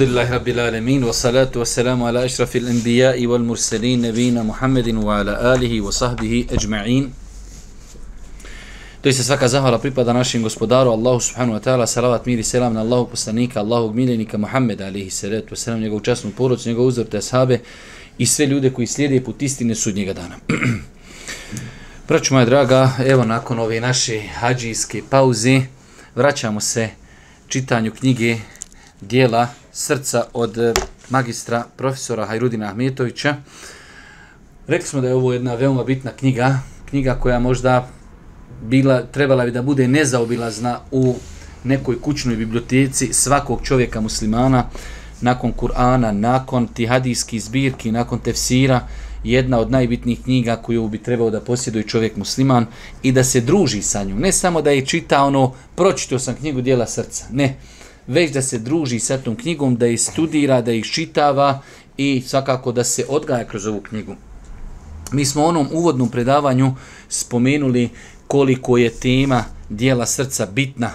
[0.00, 5.20] Alhamdulillahi Rabbil Alamin, wa salatu wa salamu ala ašrafil anbiya wal mursalin, nebina Muhammedin wa
[5.20, 7.10] ala alihi wa sahbihi ajma'in.
[9.02, 12.42] To jest se svaka zahvala pripada našim gospodaru, Allahu subhanu wa ta'ala, salavat mir i
[12.42, 16.88] selam na Allahu poslanika, Allahu miljenika Muhammed alihi salatu wa salam, njegovu časnu poruč, njegovu
[16.88, 17.60] uzor te ashabe
[18.18, 20.36] i sve ljude koji slijede put istine sudnjega dana.
[22.08, 25.60] Praću moja draga, evo nakon ove naše hađijske pauze,
[26.14, 26.88] vraćamo se
[27.48, 28.36] čitanju knjige
[29.00, 30.74] dijela srca od eh,
[31.08, 33.36] magistra profesora Hajrudina Ahmetovića.
[34.66, 37.88] Rekli smo da je ovo jedna veoma bitna knjiga, knjiga koja možda
[38.62, 41.14] bila, trebala bi da bude nezaobilazna u
[41.64, 44.64] nekoj kućnoj biblioteci svakog čovjeka muslimana,
[45.20, 48.86] nakon Kur'ana, nakon tihadijskih zbirki, nakon tefsira,
[49.24, 52.66] jedna od najbitnijih knjiga koju bi trebao da posjeduje čovjek musliman
[53.02, 54.18] i da se druži sa njom.
[54.18, 57.56] Ne samo da je čita ono, pročitao sam knjigu dijela srca, ne
[58.06, 61.62] već da se druži sa tom knjigom, da ih studira, da ih čitava
[61.96, 64.14] i svakako da se odgaja kroz ovu knjigu.
[65.12, 66.74] Mi smo u onom uvodnom predavanju
[67.08, 67.88] spomenuli
[68.26, 70.90] koliko je tema dijela srca bitna.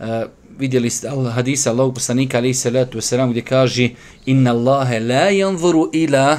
[0.00, 0.26] E,
[0.58, 3.90] vidjeli ste al hadisa Allahog poslanika alaihi salatu wasalam gdje kaže
[4.26, 6.38] inna Allahe la janvuru ila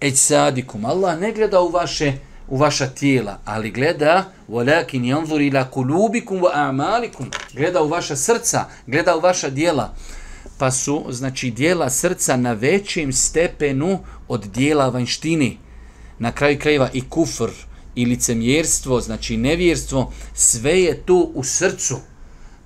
[0.00, 0.84] ećsadikum.
[0.84, 2.12] Allah ne gleda u vaše
[2.48, 7.26] u vaša tijela, ali gleda walakin yanzur ila qulubikum wa a'malikum.
[7.54, 9.94] Gleda u vaša srca, gleda u vaša djela.
[10.58, 13.98] Pa su znači djela srca na većem stepenu
[14.28, 15.58] od djela vanštini.
[16.18, 17.50] Na kraju krajeva i kufr
[17.94, 21.96] i licemjerstvo, znači nevjerstvo, sve je tu u srcu.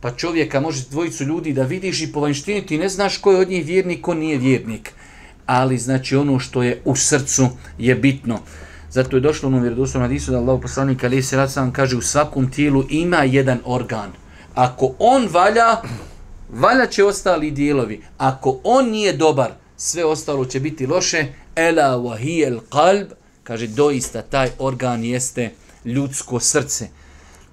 [0.01, 3.39] Pa čovjeka može dvojicu ljudi da vidiš i po vanštini ti ne znaš ko je
[3.39, 4.93] od njih vjernik, ko nije vjernik.
[5.47, 7.49] Ali znači ono što je u srcu
[7.79, 8.39] je bitno.
[8.91, 12.03] Zato je došlo u onom vjerodostojnom hadisu da Allah poslanik ali se sam kaže u
[12.03, 14.13] svakom tijelu ima jedan organ.
[14.55, 15.77] Ako on valja,
[16.53, 18.03] valja će ostali dijelovi.
[18.19, 21.27] Ako on nije dobar, sve ostalo će biti loše.
[21.57, 23.07] Ela wahijel qalb,
[23.43, 25.51] kaže doista taj organ jeste
[25.85, 26.89] ljudsko srce.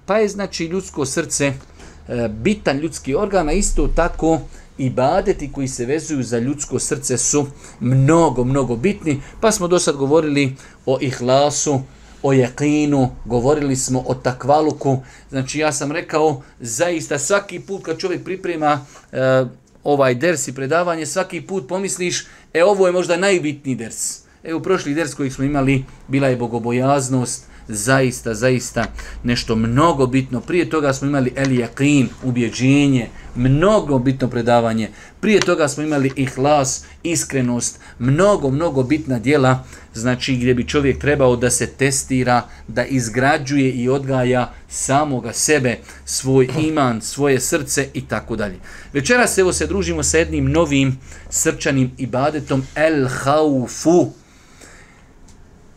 [0.06, 4.40] Pa je znači ljudsko srce e, bitan ljudski organ, a isto tako
[4.78, 7.46] ibadeti koji se vezuju za ljudsko srce su
[7.80, 9.20] mnogo, mnogo bitni.
[9.40, 10.56] Pa smo do sad govorili
[10.86, 11.80] o ihlasu,
[12.22, 14.98] o jekinu, govorili smo o takvaluku.
[15.30, 19.44] Znači ja sam rekao, zaista svaki put kad čovjek priprema e,
[19.84, 24.20] ovaj ders i predavanje, svaki put pomisliš, e ovo je možda najbitniji ders.
[24.44, 28.84] Evo prošli ders koji smo imali bila je bogobojaznost, zaista, zaista
[29.22, 30.40] nešto mnogo bitno.
[30.40, 34.88] Prije toga smo imali El Yaqin, ubjeđenje, mnogo bitno predavanje.
[35.20, 39.64] Prije toga smo imali ihlas, iskrenost, mnogo, mnogo bitna dijela,
[39.94, 46.48] znači gdje bi čovjek trebao da se testira, da izgrađuje i odgaja samoga sebe, svoj
[46.58, 48.58] iman, svoje srce i tako dalje.
[48.92, 50.98] Večeras evo se družimo sa jednim novim
[51.30, 54.12] srčanim ibadetom El Haufu.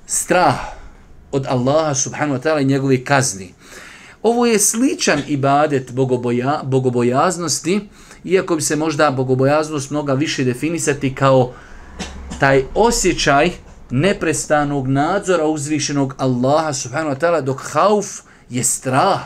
[0.05, 0.80] Strah
[1.31, 3.53] od Allaha subhanahu wa ta'ala i njegove kazni.
[4.23, 7.79] Ovo je sličan ibadet bogoboja, bogobojaznosti,
[8.23, 11.53] iako bi se možda bogobojaznost mnoga više definisati kao
[12.39, 13.51] taj osjećaj
[13.89, 18.05] neprestanog nadzora uzvišenog Allaha subhanahu wa ta'ala, dok hauf
[18.49, 19.21] je strah.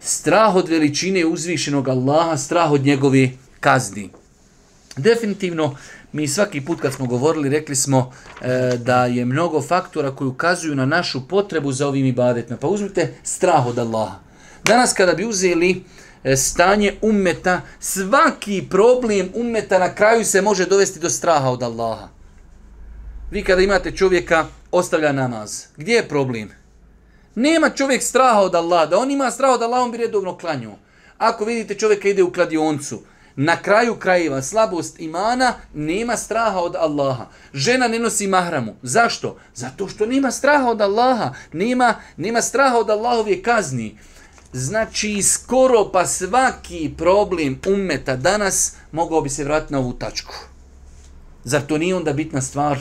[0.00, 3.30] Strah od veličine uzvišenog Allaha, strah od njegove
[3.60, 4.10] kazni.
[4.96, 5.76] Definitivno,
[6.16, 10.74] Mi svaki put kad smo govorili, rekli smo e, da je mnogo faktora koji ukazuju
[10.74, 12.56] na našu potrebu za ovim ibadetima.
[12.56, 14.18] Pa uzmite strah od Allaha.
[14.64, 15.84] Danas kada bi uzeli
[16.24, 22.08] e, stanje ummeta, svaki problem ummeta na kraju se može dovesti do straha od Allaha.
[23.30, 25.64] Vi kada imate čovjeka, ostavlja namaz.
[25.76, 26.50] Gdje je problem?
[27.34, 28.86] Nema čovjek straha od Allaha.
[28.86, 30.72] Da on ima straha od Allaha, on bi redovno klanju.
[31.18, 33.02] Ako vidite čovjeka ide u kladioncu,
[33.36, 37.26] Na kraju krajeva slabost imana nema straha od Allaha.
[37.54, 38.74] Žena ne nosi mahramu.
[38.82, 39.38] Zašto?
[39.54, 41.34] Zato što nema straha od Allaha.
[41.52, 43.98] Nema, nema straha od Allahove kazni.
[44.52, 50.34] Znači, skoro pa svaki problem ummeta danas mogao bi se vratiti na ovu tačku.
[51.44, 52.78] Zar to nije onda bitna stvar?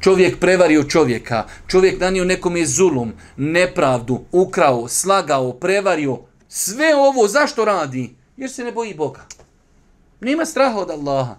[0.00, 1.46] Čovjek prevario čovjeka.
[1.66, 6.18] Čovjek nanio nekom je zulum, nepravdu, ukrao, slagao, prevario.
[6.48, 8.21] Sve ovo zašto radi?
[8.36, 9.20] Jer se ne boji Boga.
[10.20, 11.36] Nema straha od Allaha.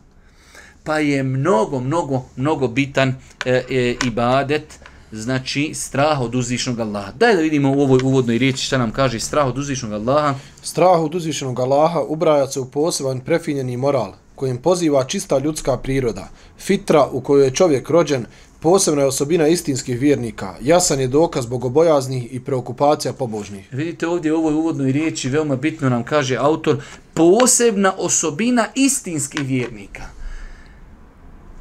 [0.83, 4.79] Pa je mnogo, mnogo, mnogo bitan e, e, ibadet,
[5.11, 7.11] znači strah od uzvišnog Allaha.
[7.11, 10.35] Daj da vidimo u ovoj uvodnoj riječi šta nam kaže strah od uzvišnog Allaha.
[10.61, 16.29] Strah od uzvišnog Allaha ubraja se u poseban prefinjeni moral, kojim poziva čista ljudska priroda,
[16.59, 18.25] fitra u kojoj je čovjek rođen,
[18.63, 20.55] posebna je osobina istinskih vjernika.
[20.61, 23.67] Jasan je dokaz bogobojaznih i preokupacija pobožnih.
[23.71, 26.77] Vidite ovdje u ovoj uvodnoj riječi veoma bitno nam kaže autor
[27.13, 30.03] posebna osobina istinskih vjernika.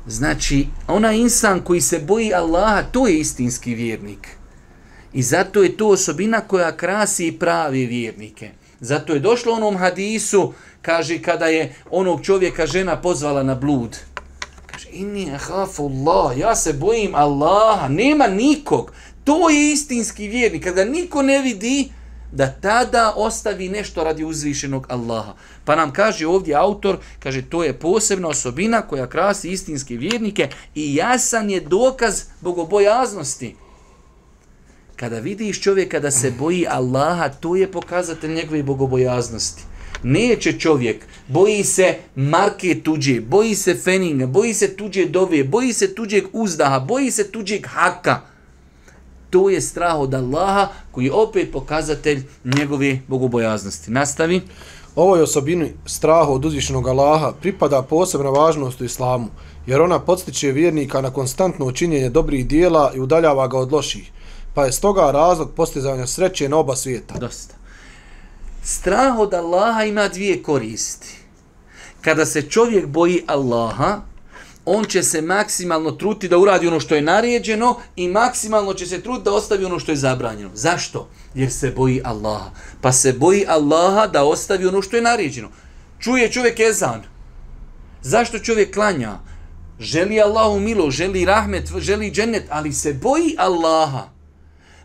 [0.06, 4.28] Znači, ona insan koji se boji Allaha, to je istinski vjernik.
[5.12, 8.50] I zato je to osobina koja krasi i pravi vjernike.
[8.80, 10.52] Zato je došlo onom hadisu,
[10.82, 14.11] kaže, kada je onog čovjeka žena pozvala na blud.
[14.92, 18.92] Inni ahafu Allah, ja se bojim Allaha, nema nikog.
[19.24, 20.64] To je istinski vjernik.
[20.64, 21.92] Kada niko ne vidi,
[22.32, 25.34] da tada ostavi nešto radi uzvišenog Allaha.
[25.64, 30.94] Pa nam kaže ovdje autor, kaže to je posebna osobina koja krasi istinske vjernike i
[30.94, 33.56] jasan je dokaz bogobojaznosti.
[34.96, 39.62] Kada vidiš čovjeka da se boji Allaha, to je pokazatelj njegove bogobojaznosti.
[40.02, 45.94] Neće čovjek, boji se marke tuđe, boji se feninga, boji se tuđe dove, boji se
[45.94, 48.20] tuđeg uzdaha, boji se tuđeg haka.
[49.30, 53.90] To je strah od Allaha koji je opet pokazatelj njegove bogobojaznosti.
[53.90, 54.40] Nastavi.
[54.96, 59.28] Ovoj osobini strahu od uzvišenog Allaha pripada posebna važnost u islamu,
[59.66, 64.12] jer ona podstiče vjernika na konstantno učinjenje dobrih dijela i udaljava ga od loših
[64.54, 67.18] pa je stoga razlog postizanja sreće na oba svijeta.
[67.18, 67.54] Dosta.
[68.64, 71.08] Strah od Allaha ima dvije koristi.
[72.00, 74.00] Kada se čovjek boji Allaha,
[74.64, 79.00] on će se maksimalno truti da uradi ono što je naređeno i maksimalno će se
[79.00, 80.50] truditi da ostavi ono što je zabranjeno.
[80.54, 81.08] Zašto?
[81.34, 82.50] Jer se boji Allaha.
[82.80, 85.48] Pa se boji Allaha da ostavi ono što je naređeno.
[85.98, 87.02] Čuje čovjek ezan.
[88.02, 89.18] Zašto čovjek klanja?
[89.78, 94.08] Želi Allahu milo, želi rahmet, želi džennet, ali se boji Allaha.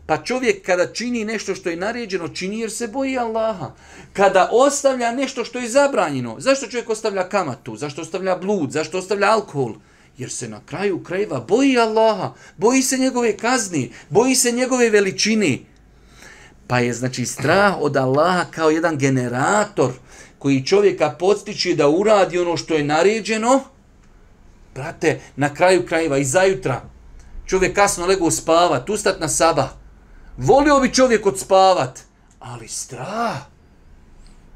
[0.08, 3.72] Pa čovjek kada čini nešto što je naređeno, čini jer se boji Allaha.
[4.14, 9.32] Kada ostavlja nešto što je zabranjeno, zašto čovjek ostavlja kamatu, zašto ostavlja blud, zašto ostavlja
[9.32, 9.74] alkohol?
[10.18, 15.58] Jer se na kraju krajeva boji Allaha, boji se njegove kazni, boji se njegove veličine.
[16.68, 19.92] Pa je znači strah od Allaha kao jedan generator
[20.40, 23.64] koji čovjeka podstiče da uradi ono što je naređeno.
[24.76, 26.82] Brate, na kraju krajeva i zajutra
[27.46, 29.70] čovjek kasno lego spava, ustat na sabah,
[30.38, 32.00] Volio bi čovjek odspavat,
[32.40, 33.38] ali strah.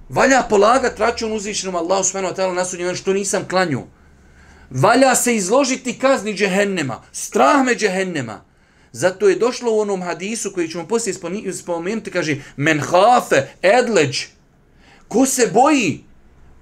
[0.10, 3.82] Valja polagat račun uzvišenom Allahu subhanahu wa ta'ala na sudnjem što nisam klanju.
[4.70, 8.44] Valja se izložiti kazni džehennema, strah me džehennema.
[8.92, 11.14] Zato je došlo u onom hadisu koji ćemo poslije
[11.54, 14.26] spomenuti, kaže, men hafe, edleđ,
[15.08, 16.04] ko se boji,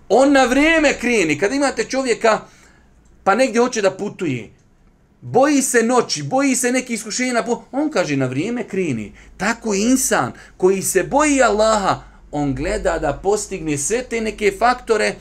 [0.10, 1.40] on na vrijeme kreni.
[1.40, 2.42] Kada imate čovjeka,
[3.24, 4.50] pa negdje hoće da putuje,
[5.22, 9.14] boji se noći, boji se neki iskušenja, on kaže na vrijeme krini.
[9.38, 12.02] Tako insan koji se boji Allaha,
[12.32, 15.16] on gleda da postigne sve te neke faktore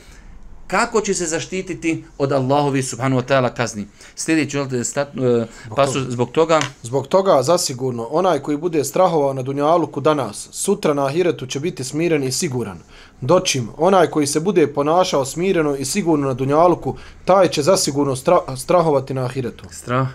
[0.69, 3.87] kako će se zaštititi od Allahovi subhanu wa ta'ala kazni.
[4.15, 6.61] Sljedeći želite stat, uh, pasu zbog toga?
[6.83, 11.83] Zbog toga zasigurno onaj koji bude strahovao na dunjaluku danas, sutra na ahiretu će biti
[11.83, 12.79] smiren i siguran.
[13.21, 16.95] Dočim, onaj koji se bude ponašao smireno i sigurno na dunjaluku,
[17.25, 19.65] taj će zasigurno stra strahovati na ahiretu.
[19.71, 20.07] Strah?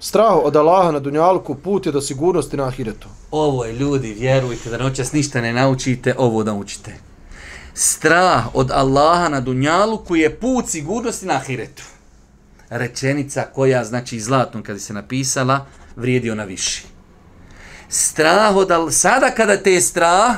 [0.00, 3.08] Strah od Allaha na dunjaluku put je do sigurnosti na ahiretu.
[3.30, 7.12] Ovo je ljudi, vjerujte da noćas ništa ne naučite, ovo da učite
[7.74, 11.82] strah od Allaha na dunjalu koji je put sigurnosti na ahiretu.
[12.70, 16.82] Rečenica koja, znači zlatno kada se napisala, vrijedi ona više.
[17.88, 20.36] Strah od Allaha, sada kada te je strah,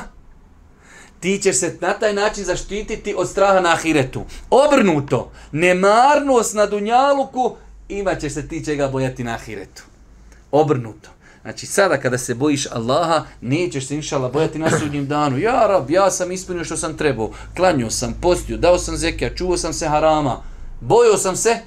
[1.19, 4.23] ti ćeš se na taj način zaštititi od straha na ahiretu.
[4.49, 7.55] Obrnuto, nemarnost na dunjaluku,
[7.89, 9.83] imat ćeš se ti čega bojati na ahiretu.
[10.51, 11.09] Obrnuto.
[11.41, 15.37] Znači sada kada se bojiš Allaha, nećeš se inšala bojati na sudnjem danu.
[15.37, 17.31] Ja rab, ja sam ispunio što sam trebao.
[17.55, 20.41] Klanio sam, postio, dao sam zekija, čuvao sam se harama.
[20.81, 21.57] Bojao sam se,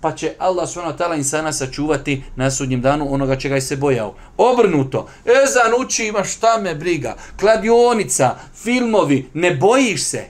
[0.00, 4.14] pa će Allah subhanahu tala insana sačuvati na sudnjem danu onoga čega je se bojao.
[4.36, 10.24] Obrnuto, ezan uči ima šta me briga, kladionica, filmovi, ne bojiš se.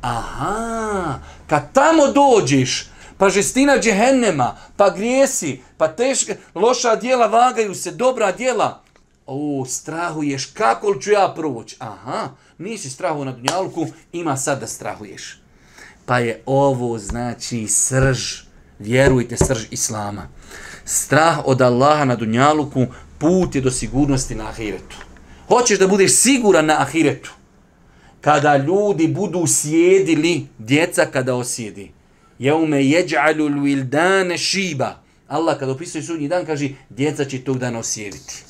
[0.00, 7.90] Aha, kad tamo dođeš, pa žestina džehennema, pa grijesi, pa teška, loša dijela vagaju se,
[7.90, 8.82] dobra dijela.
[9.26, 11.76] O, strahuješ, kako li ću ja proći?
[11.78, 15.40] Aha, nisi strahu na dunjalku, ima sad da strahuješ.
[16.06, 18.49] Pa je ovo znači srž,
[18.80, 20.28] vjerujte, srž Islama.
[20.84, 22.86] Strah od Allaha na dunjaluku
[23.18, 24.96] put je do sigurnosti na ahiretu.
[25.48, 27.32] Hoćeš da budeš siguran na ahiretu.
[28.20, 31.92] Kada ljudi budu sjedili, djeca kada osjedi
[32.40, 35.02] jeume jeđalu l'wildane šiba.
[35.28, 38.44] Allah kada opisuje sudnji dan kaže djeca će tog dana osjediti.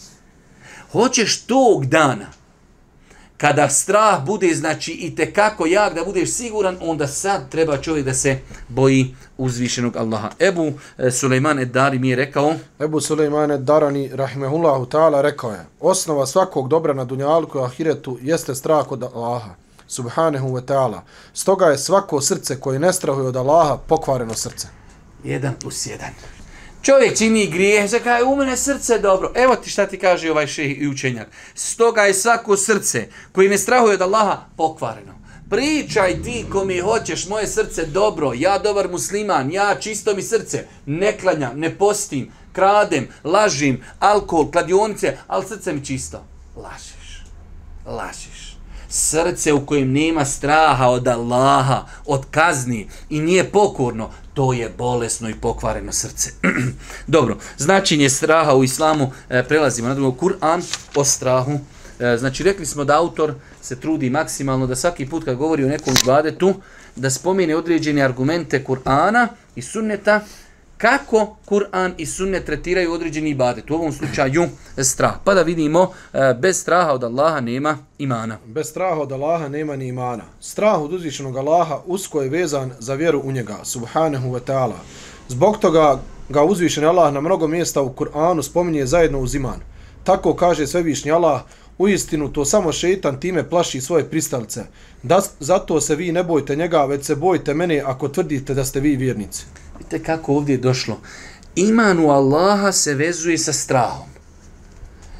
[0.93, 2.27] Hoćeš tog dana
[3.41, 8.07] kada strah bude, znači, i te kako jak da budeš siguran, onda sad treba čovjek
[8.07, 10.31] da se boji uzvišenog Allaha.
[10.39, 16.27] Ebu e, Suleiman Eddari mi je rekao, Ebu Sulejmane Darani, rahimehullahu ta'ala, rekao je, osnova
[16.27, 19.55] svakog dobra na dunjalku i ahiretu jeste strah od Allaha,
[19.87, 21.01] subhanahu wa ta'ala.
[21.33, 24.69] Stoga je svako srce koje ne strahuje od Allaha pokvareno srce.
[25.25, 26.40] jedan plus jedan.
[26.83, 29.33] Čovjek čini grijeh, zaka je u mene srce dobro.
[29.35, 31.29] Evo ti šta ti kaže ovaj šeh i učenjak.
[31.55, 35.21] Stoga je svako srce koji ne strahuje od Allaha pokvareno.
[35.51, 40.65] Pričaj ti ko mi hoćeš, moje srce dobro, ja dobar musliman, ja čisto mi srce,
[40.87, 46.25] ne klanjam, ne postim, kradem, lažim, alkohol, kladionice, ali srce mi čisto.
[46.57, 47.25] Lažeš,
[47.87, 48.57] lažeš.
[48.89, 54.11] Srce u kojem nema straha od Allaha, od kazni i nije pokorno,
[54.41, 56.31] to je bolesno i pokvareno srce.
[57.07, 60.63] Dobro, značenje straha u islamu, e, prelazimo na drugo, Kur'an
[60.95, 61.59] o strahu.
[61.99, 65.69] E, znači, rekli smo da autor se trudi maksimalno da svaki put kad govori o
[65.69, 66.55] nekom ibadetu,
[66.97, 70.21] da spomene određene argumente Kur'ana i sunneta,
[70.81, 75.15] kako Kur'an i sunne tretiraju određeni ibadet, u ovom slučaju strah.
[75.25, 78.39] Pa da vidimo, e, bez straha od Allaha nema imana.
[78.47, 80.23] Bez straha od Allaha nema ni imana.
[80.41, 84.79] Strah od uzvišenog Allaha usko je vezan za vjeru u njega, subhanahu wa ta'ala.
[85.29, 89.61] Zbog toga ga uzvišeni Allah na mnogo mjesta u Kur'anu spominje zajedno uz iman.
[90.05, 91.41] Tako kaže svevišnji Allah,
[91.79, 94.65] u istinu to samo šeitan time plaši svoje pristalice.
[95.03, 98.81] Da, zato se vi ne bojte njega, već se bojte mene ako tvrdite da ste
[98.81, 99.45] vi vjernici.
[99.81, 101.01] Vidite kako ovdje je došlo.
[101.57, 104.09] Iman u Allaha se vezuje sa strahom.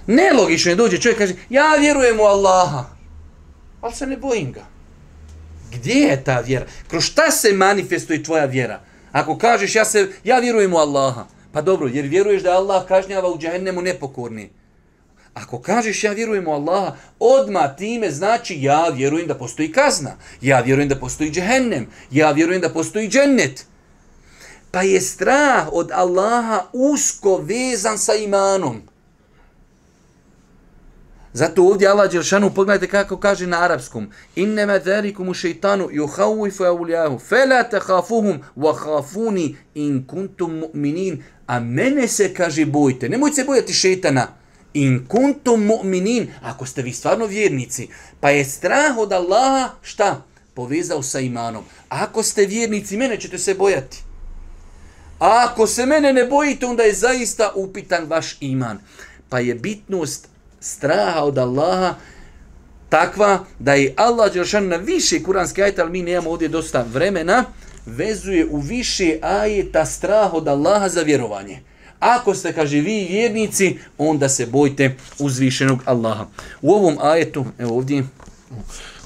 [0.07, 2.85] Nelogično je dođe čovjek kaže, ja vjerujem u Allaha,
[3.81, 4.65] ali se ne bojim ga.
[5.73, 6.67] Gdje je ta vjera?
[6.89, 8.81] Kroz šta se manifestuje tvoja vjera?
[9.13, 13.29] Ako kažeš, ja, se, ja vjerujem u Allaha, pa dobro, jer vjeruješ da Allah kažnjava
[13.29, 14.51] u džahennemu nepokorni.
[15.35, 20.17] Ako kažeš ja vjerujem u Allaha, odma time znači ja vjerujem da postoji kazna.
[20.41, 21.87] Ja vjerujem da postoji džehennem.
[22.11, 23.70] Ja vjerujem da postoji džennet.
[24.71, 28.83] Pa je strah od Allaha usko vezan sa imanom.
[31.33, 34.11] Zato ovdje Allah Đelšanu, pogledajte kako kaže na arapskom.
[34.37, 41.23] Innema dharikum u šeitanu juhavifu eulijahu, fela takhafuhum wa hafuni in kuntum mu'minin.
[41.47, 43.09] A mene se kaže bojte.
[43.09, 44.29] Nemojte se bojati šeitana.
[44.75, 46.27] In kuntum mu'minin.
[46.43, 47.89] Ako ste vi stvarno vjernici.
[48.21, 50.23] Pa je strah od Allaha šta?
[50.55, 51.65] Povezao sa imanom.
[51.89, 54.10] Ako ste vjernici, mene ćete se bojati.
[55.21, 58.79] A ako se mene ne bojite, onda je zaista upitan vaš iman.
[59.29, 60.29] Pa je bitnost
[60.61, 61.95] straha od Allaha
[62.89, 67.45] takva da je Allah Đelšan na više kuranske ajeta, ali mi nemamo ovdje dosta vremena,
[67.87, 71.61] vezuje u više ajeta strah od Allaha za vjerovanje.
[71.99, 76.27] Ako ste, kaže, vi vjernici, onda se bojte uzvišenog Allaha.
[76.63, 78.05] U ovom ajetu, evo ovdje,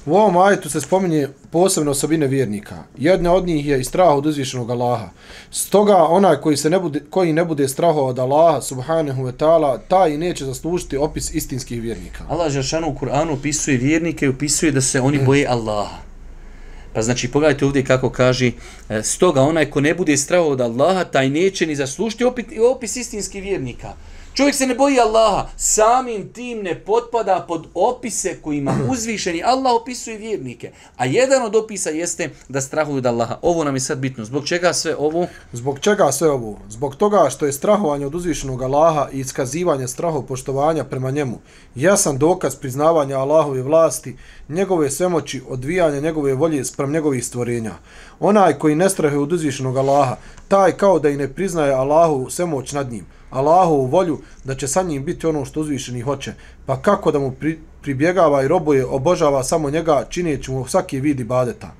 [0.05, 2.83] U ovom ajetu se spominje posebne osobine vjernika.
[2.97, 5.09] Jedna od njih je i strah od uzvišenog Allaha.
[5.51, 9.79] Stoga onaj koji, se ne bude, koji ne bude straho od Allaha, subhanahu wa ta'ala,
[9.87, 12.23] taj neće zaslužiti opis istinskih vjernika.
[12.29, 15.97] Allah Žešanu u Kur'anu opisuje vjernike i opisuje da se oni boje Allaha.
[16.93, 18.51] Pa znači, pogledajte ovdje kako kaže,
[18.89, 22.95] e, stoga onaj ko ne bude straho od Allaha, taj neće ni zaslužiti opis, opis
[22.95, 23.93] istinskih vjernika.
[24.35, 30.17] Čovjek se ne boji Allaha, samim tim ne potpada pod opise kojima uzvišeni Allah opisuje
[30.17, 30.71] vjernike.
[30.97, 33.37] A jedan od opisa jeste da strahuju od Allaha.
[33.41, 34.25] Ovo nam je sad bitno.
[34.25, 35.27] Zbog čega sve ovo?
[35.53, 36.59] Zbog čega sve ovo?
[36.69, 41.39] Zbog toga što je strahovanje od uzvišenog Allaha i iskazivanje strahov poštovanja prema njemu
[41.75, 44.17] jasan dokaz priznavanja Allahove vlasti,
[44.49, 47.73] njegove svemoći, odvijanja njegove volje sprem njegovih stvorenja.
[48.19, 50.15] Onaj koji ne strahuje od uzvišenog Allaha,
[50.47, 53.05] taj kao da i ne priznaje Allahu svemoć nad njim.
[53.35, 56.33] Allahovu volju da će sa njim biti ono što uzvišeni hoće.
[56.65, 61.19] Pa kako da mu pri, pribjegava i robuje, obožava samo njega, čineći mu svaki vid
[61.19, 61.71] ibadeta.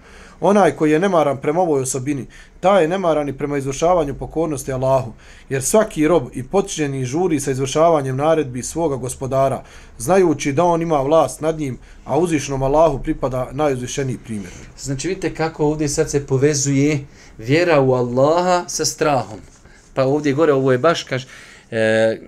[0.41, 2.25] Onaj koji je nemaran prema ovoj osobini,
[2.59, 5.13] taj je nemaran i prema izvršavanju pokornosti Allahu,
[5.49, 9.63] jer svaki rob i potičeni žuri sa izvršavanjem naredbi svoga gospodara,
[9.97, 14.51] znajući da on ima vlast nad njim, a uzvišnom Allahu pripada najuzvišeniji primjer.
[14.79, 17.05] Znači vidite kako ovdje sad se povezuje
[17.37, 19.54] vjera u Allaha sa strahom.
[19.95, 21.23] Pa ovdje gore ovo je baš kaž,
[21.71, 22.19] e,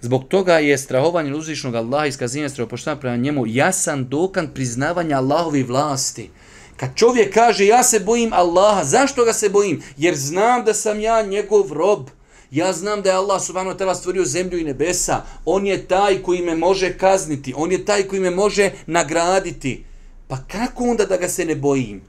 [0.00, 6.30] zbog toga je strahovanje uzvišnog Allaha iskazivanje strahopoštavanja prema njemu jasan dokan priznavanja Allahovi vlasti.
[6.76, 9.82] Kad čovjek kaže ja se bojim Allaha, zašto ga se bojim?
[9.96, 12.08] Jer znam da sam ja njegov rob.
[12.50, 15.22] Ja znam da je Allah subhanahu wa ta'ala stvorio zemlju i nebesa.
[15.44, 17.54] On je taj koji me može kazniti.
[17.56, 19.84] On je taj koji me može nagraditi.
[20.28, 22.02] Pa kako onda da ga se ne bojim?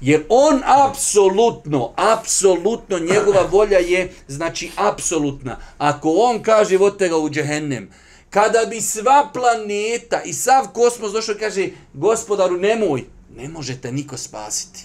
[0.00, 5.58] Jer on apsolutno, apsolutno, njegova volja je, znači, apsolutna.
[5.78, 7.90] Ako on kaže, vodite ga u džehennem,
[8.30, 13.04] Kada bi sva planeta i sav kosmos došao i kaže, gospodaru, nemoj,
[13.36, 14.84] ne možete niko spasiti.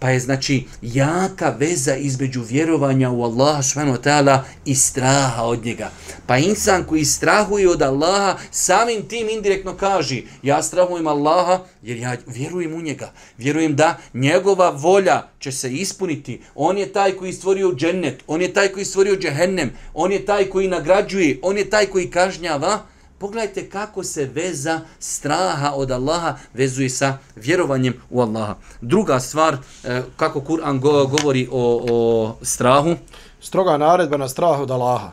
[0.00, 5.64] Pa je znači jaka veza između vjerovanja u Allaha subhanahu wa ta'ala i straha od
[5.64, 5.90] njega.
[6.26, 12.16] Pa insan koji strahuje od Allaha samim tim indirektno kaže ja strahujem Allaha jer ja
[12.26, 13.12] vjerujem u njega.
[13.38, 16.40] Vjerujem da njegova volja će se ispuniti.
[16.54, 20.44] On je taj koji stvorio džennet, on je taj koji stvorio džehennem, on je taj
[20.44, 22.86] koji nagrađuje, on je taj koji kažnjava.
[23.20, 28.54] Pogledajte kako se veza straha od Allaha vezuje sa vjerovanjem u Allaha.
[28.80, 32.94] Druga stvar, eh, kako Kur'an govori o, o strahu.
[33.40, 35.10] Stroga naredba na strah od Allaha.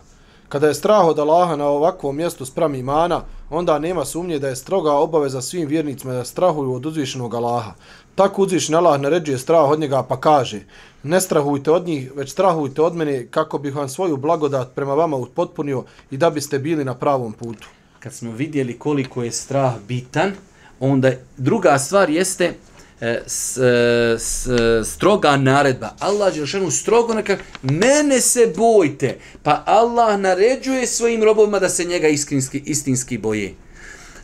[0.49, 4.55] Kada je strah od Allaha na ovakvom mjestu sprem imana, onda nema sumnje da je
[4.55, 7.71] stroga obaveza svim vjernicima da strahuju od uzvišenog Allaha.
[8.15, 10.61] Tako uzvišen Allah naređuje strah od njega pa kaže
[11.03, 15.17] ne strahujte od njih, već strahujte od mene kako bih vam svoju blagodat prema vama
[15.17, 17.67] upotpunio i da biste bili na pravom putu
[17.99, 20.31] kad smo vidjeli koliko je strah bitan,
[20.79, 22.53] onda druga stvar jeste
[23.01, 25.95] e, s, e, s, e, stroga naredba.
[25.99, 29.17] Allah je šanu strogo neka, mene se bojte.
[29.43, 33.53] Pa Allah naređuje svojim robovima da se njega istinski, istinski boje.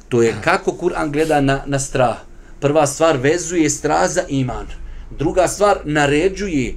[0.09, 2.17] To je kako Kur'an gleda na, na strah.
[2.59, 4.67] Prva stvar vezuje strah za iman.
[5.17, 6.73] Druga stvar naređuje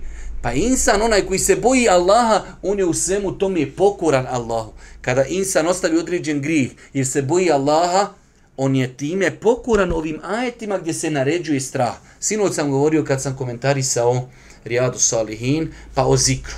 [0.47, 4.73] Pa insan, onaj koji se boji Allaha, on je u svemu tome pokoran Allahu.
[5.01, 8.13] Kada insan ostavi određen grih jer se boji Allaha,
[8.57, 11.95] on je time pokoran ovim ajetima gdje se naređuje strah.
[12.21, 14.29] Sinoć sam govorio kad sam komentarisao
[14.65, 16.57] Rijadu Salihin, pa o zikru.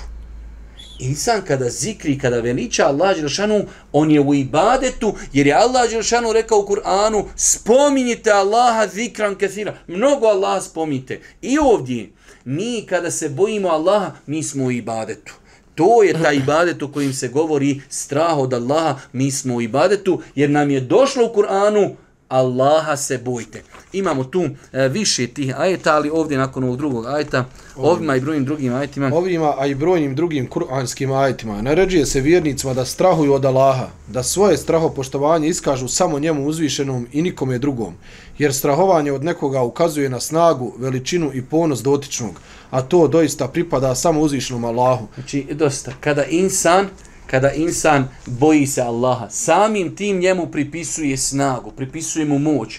[0.99, 6.33] Insan kada zikri, kada veliča Allah Đelšanu, on je u ibadetu, jer je Allah Đelšanu
[6.33, 9.75] rekao u Kur'anu, spominjite Allaha zikran kathira.
[9.87, 11.21] Mnogo Allaha spominjite.
[11.43, 12.11] I ovdje,
[12.49, 15.35] mi kada se bojimo Allaha, mi smo u ibadetu.
[15.75, 20.23] To je taj ibadet u kojim se govori strah od Allaha, mi smo u ibadetu,
[20.35, 21.97] jer nam je došlo u Kur'anu,
[22.29, 23.63] Allaha se bojte.
[23.93, 27.45] Imamo tu e, više tih ajeta, ali ovdje nakon ovog drugog ajeta,
[27.77, 29.11] ovima i brojnim drugim ajetima.
[29.15, 34.23] Ovima, a i brojnim drugim kuranskim ajetima, naređuje se vjernicima da strahuju od Allaha, da
[34.23, 37.95] svoje strahopoštovanje iskažu samo njemu uzvišenom i nikome drugom,
[38.39, 43.95] jer strahovanje od nekoga ukazuje na snagu, veličinu i ponos dotičnog, a to doista pripada
[43.95, 45.07] samo uzvišenom Allahu.
[45.15, 46.89] Znači, dosta, kada insan
[47.31, 52.79] kada insan boji se Allaha, samim tim njemu pripisuje snagu, pripisuje mu moć.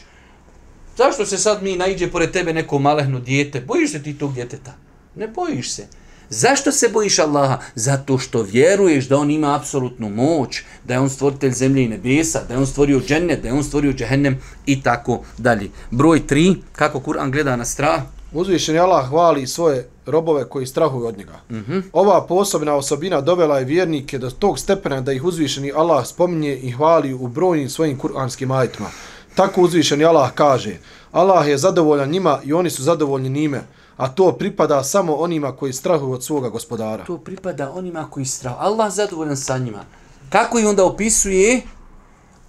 [0.98, 3.62] Zašto se sad mi najđe pored tebe neko malehno dijete?
[3.62, 4.74] Bojiš se ti tog djeteta?
[5.16, 5.88] Ne bojiš se.
[6.30, 7.60] Zašto se bojiš Allaha?
[7.76, 12.44] Zato što vjeruješ da on ima apsolutnu moć, da je on stvoritelj zemlje i nebesa,
[12.48, 15.70] da je on stvorio džennet, da je on stvorio džehennem i tako dalje.
[15.92, 18.02] Broj 3, kako Kur'an gleda na strah?
[18.34, 21.40] Uzvišeni Allah hvali svoje robove koji strahuju od njega.
[21.50, 21.84] Mm -hmm.
[21.94, 26.72] Ova posebna osobina dovela je vjernike do tog stepena da ih uzvišeni Allah spominje i
[26.72, 28.90] hvali u brojnim svojim kuranskim ajitima.
[29.36, 30.78] Tako uzvišeni Allah kaže,
[31.12, 33.62] Allah je zadovoljan njima i oni su zadovoljni njime,
[33.98, 37.06] a to pripada samo onima koji strahuju od svoga gospodara.
[37.06, 38.62] To pripada onima koji strahuju.
[38.62, 39.86] Allah zadovoljan sa njima.
[40.30, 41.62] Kako ih onda opisuje?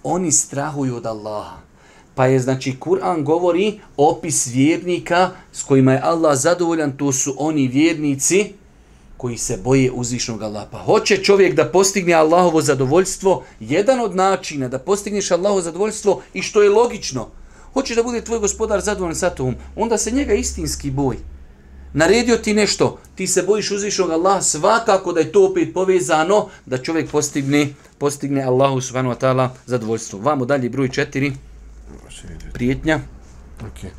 [0.03, 1.70] Oni strahuju od Allaha.
[2.21, 7.67] Pa je znači Kur'an govori opis vjernika s kojima je Allah zadovoljan, to su oni
[7.67, 8.53] vjernici
[9.17, 10.67] koji se boje uzvišnog Allaha.
[10.71, 16.41] Pa hoće čovjek da postigne Allahovo zadovoljstvo, jedan od načina da postigneš Allahovo zadovoljstvo i
[16.41, 17.27] što je logično,
[17.73, 21.17] hoće da bude tvoj gospodar zadovoljan sa tom, onda se njega istinski boj.
[21.93, 26.77] Naredio ti nešto, ti se bojiš uzvišnog Allaha, svakako da je to opet povezano da
[26.77, 30.19] čovjek postigne, postigne Allahu subhanahu wa ta'ala zadovoljstvo.
[30.19, 31.33] Vamo dalje broj četiri.
[32.53, 32.99] Prijetnja.
[33.61, 33.89] Okay.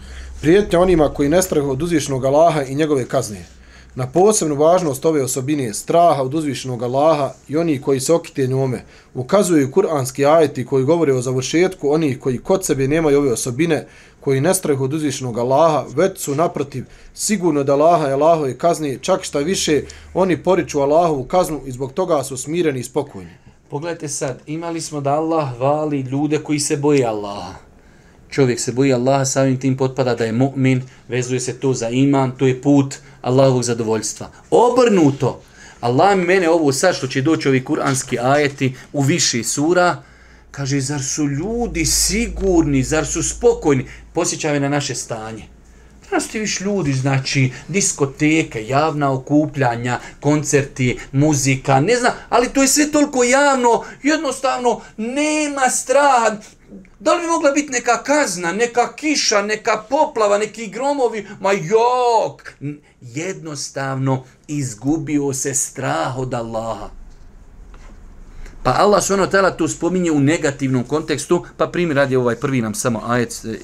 [0.41, 3.45] Prijetnja onima koji ne strahu od uzvišenog Allaha i njegove kazne.
[3.95, 8.85] Na posebnu važnost ove osobine straha od uzvišenog Allaha i oni koji se okite njome
[9.15, 13.87] ukazuju kuranski ajeti koji govore o završetku onih koji kod sebe nemaju ove osobine,
[14.21, 18.99] koji ne strahu od uzvišenog Allaha, već su naprotiv sigurno da Allaha je Allahove kazne,
[19.01, 19.83] čak šta više
[20.15, 23.31] oni poriču Allahovu kaznu i zbog toga su smireni i spokojni.
[23.71, 27.72] Pogledajte sad, imali smo da Allah vali ljude koji se boje Allaha
[28.33, 32.33] čovjek se boji Allaha, samim tim potpada da je mu'min, vezuje se to za iman,
[32.38, 34.31] to je put Allahovog zadovoljstva.
[34.51, 35.42] Obrnuto,
[35.81, 40.03] Allah mi mene ovo sad što će doći ovi kuranski ajeti u više sura,
[40.51, 45.42] kaže, zar su ljudi sigurni, zar su spokojni, posjećaju na naše stanje.
[46.09, 52.68] Znaš ti viš ljudi, znači, diskoteke, javna okupljanja, koncerti, muzika, ne znam, ali to je
[52.68, 56.37] sve toliko javno, jednostavno, nema straha,
[57.03, 61.27] Da li bi mogla biti neka kazna, neka kiša, neka poplava, neki gromovi?
[61.41, 62.53] Ma jok!
[63.01, 66.91] Jednostavno izgubio se strah od Allaha.
[68.62, 72.61] Pa Allah subhanahu wa ta'ala to spominje u negativnom kontekstu, pa primjer radi ovaj prvi
[72.61, 73.45] nam samo ajet.
[73.45, 73.59] E,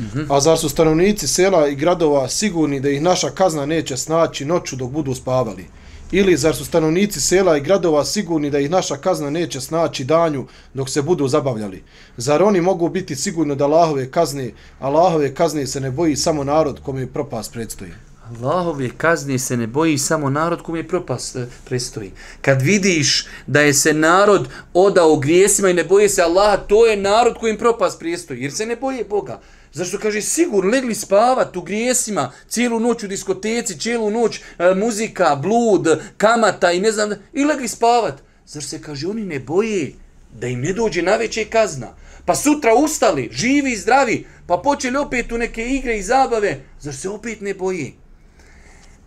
[0.00, 0.32] mhm.
[0.32, 4.76] A zar su stanovnici sela i gradova sigurni da ih naša kazna neće snaći noću
[4.76, 5.66] dok budu spavali?
[6.12, 10.46] Ili zar su stanovnici sela i gradova sigurni da ih naša kazna neće snaći danju
[10.74, 11.82] dok se budu zabavljali?
[12.16, 16.80] Zar oni mogu biti sigurni da Allahove kazne, Allahove kazne se ne boji samo narod
[16.82, 17.90] kome je propast predstoji?
[18.30, 22.10] Allahove kazne se ne boji samo narod kom je propast eh, prestoji.
[22.40, 26.96] Kad vidiš da je se narod odao grijesima i ne boje se Allaha, to je
[26.96, 29.40] narod kojim propast prestoji, jer se ne boje Boga.
[29.72, 35.36] Zašto kaže sigurno legli spavat u grijesima, cijelu noć u diskoteci, cijelu noć e, muzika,
[35.36, 38.22] blud, kamata i ne znam da, i legli spavat.
[38.46, 39.92] Zašto se kaže oni ne boje
[40.40, 41.94] da im ne dođe na veće kazna.
[42.24, 47.00] Pa sutra ustali, živi i zdravi, pa počeli opet u neke igre i zabave, zašto
[47.00, 47.92] se opet ne boje?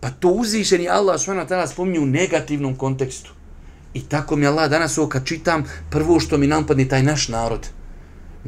[0.00, 3.32] Pa to uzvišeni Allah subhanahu wa spominje u negativnom kontekstu.
[3.94, 7.66] I tako mi Allah danas ovo kad čitam, prvo što mi nampadne taj naš narod.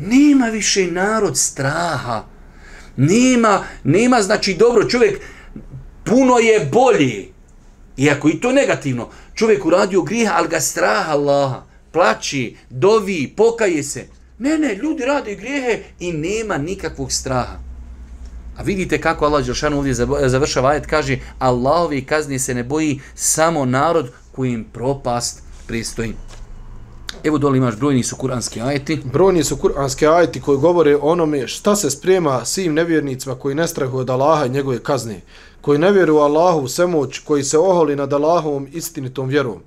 [0.01, 2.25] Nema više narod straha.
[2.97, 5.21] Nema, nema znači dobro čovjek,
[6.05, 7.33] puno je bolji.
[7.97, 9.09] Iako i to negativno.
[9.35, 11.63] Čovjek uradio grijeha, ali ga straha Allaha.
[11.93, 14.07] Plači, dovi, pokaje se.
[14.39, 17.59] Ne, ne, ljudi rade grijehe i nema nikakvog straha.
[18.57, 19.95] A vidite kako Allah Đelšanu ovdje
[20.29, 26.15] završava ajet, kaže Allahovi kazni se ne boji samo narod kojim propast pristoji.
[27.25, 29.01] Evo dole imaš brojni su kuranski ajeti.
[29.05, 33.69] Brojni su kuranski ajeti koji govore o onome šta se sprema svim nevjernicima koji ne
[33.69, 35.21] strahuju od Allaha i njegove kazne,
[35.61, 39.59] koji ne vjeruju Allahu u svemoć, koji se oholi nad Allahovom istinitom vjerom.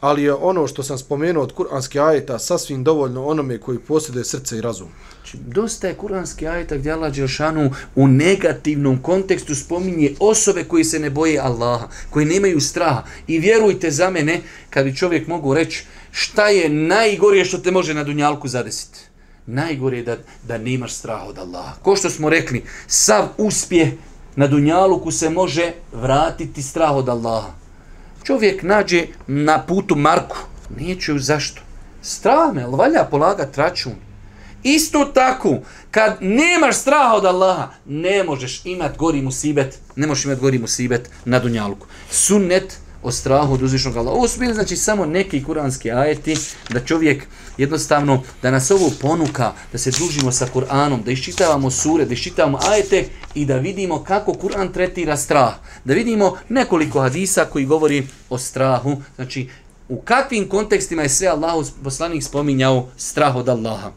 [0.00, 4.58] Ali je ono što sam spomenuo od kuranskih ajeta sasvim dovoljno onome koji posjeduje srce
[4.58, 4.88] i razum.
[5.14, 10.98] Znači, dosta je kuranski ajeta gdje Allah Đelšanu u negativnom kontekstu spominje osobe koji se
[10.98, 13.02] ne boje Allaha, koji nemaju straha.
[13.26, 17.94] I vjerujte za mene, kad bi čovjek mogu reći šta je najgorije što te može
[17.94, 18.98] na dunjalku zadesiti.
[19.46, 20.16] Najgore je da,
[20.48, 21.74] da nemaš straha od Allaha.
[21.82, 23.88] Ko što smo rekli, sav uspjeh
[24.36, 27.59] na dunjaluku se može vratiti strah od Allaha.
[28.24, 30.36] Čovjek nađe na putu Marku,
[30.78, 31.62] neće zašto.
[32.02, 33.92] Strame, ali valja polagat račun.
[34.62, 35.58] Isto tako,
[35.90, 41.10] kad nemaš straha od Allaha, ne možeš imat gori musibet, ne možeš imat gori musibet
[41.24, 41.86] na dunjaluku.
[42.10, 44.16] Sunnet o strahu od uzvišnog Allaha.
[44.16, 46.36] Ovo su bili znači samo neki kuranski ajeti
[46.68, 47.26] da čovjek
[47.60, 52.58] jednostavno, da nas ovo ponuka, da se družimo sa Kur'anom, da iščitavamo sure, da iščitavamo
[52.70, 55.54] ajete i da vidimo kako Kur'an tretira strah.
[55.84, 59.48] Da vidimo nekoliko hadisa koji govori o strahu, znači
[59.88, 63.90] u kakvim kontekstima je sve Allahu poslanik spominjao strah od Allaha.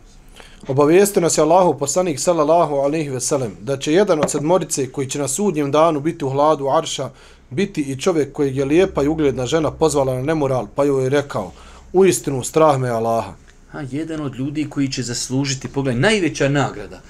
[0.68, 5.10] Obavijestio nas je Allahu poslanik sallallahu alejhi ve sellem da će jedan od sedmorice koji
[5.10, 7.10] će na sudnjem danu biti u hladu arša
[7.50, 11.10] biti i čovjek kojeg je lijepa i ugledna žena pozvala na nemoral pa joj je
[11.10, 11.52] rekao
[11.94, 13.43] u istinu strah me Allaha.
[13.74, 17.02] A jedan od ljudi koji će zaslužiti, pogledaj, najveća nagrada,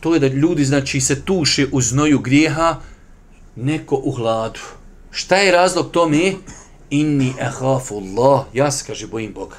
[0.00, 2.80] to je da ljudi, znači, se tuše u znoju grijeha,
[3.56, 4.60] neko u hladu.
[5.10, 6.32] Šta je razlog tome?
[6.90, 9.56] Inni ehafu Allah, ja se, kaže, bojim Boga.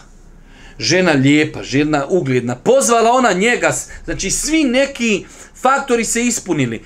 [0.80, 3.72] Žena lijepa, žena ugledna, pozvala ona njega,
[4.06, 6.84] znači svi neki faktori se ispunili.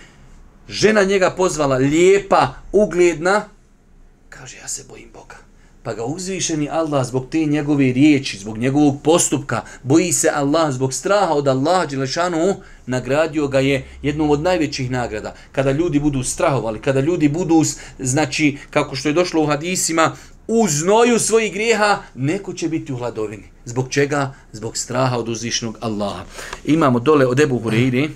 [0.70, 3.46] Žena njega pozvala lijepa, ugledna,
[4.30, 5.36] kaže, ja se bojim Boga.
[5.84, 10.94] Pa ga uzvišeni Allah zbog te njegove riječi, zbog njegovog postupka, boji se Allah zbog
[10.94, 15.34] straha od Allaha Đelešanu, nagradio ga je jednom od najvećih nagrada.
[15.52, 17.64] Kada ljudi budu strahovali, kada ljudi budu,
[18.00, 20.12] znači, kako što je došlo u hadisima,
[20.48, 23.44] u znoju svojih grijeha, neko će biti u hladovini.
[23.66, 24.34] Zbog čega?
[24.52, 26.24] Zbog straha od uzvišenog Allaha.
[26.66, 28.10] Imamo dole od Ebu Hureyri,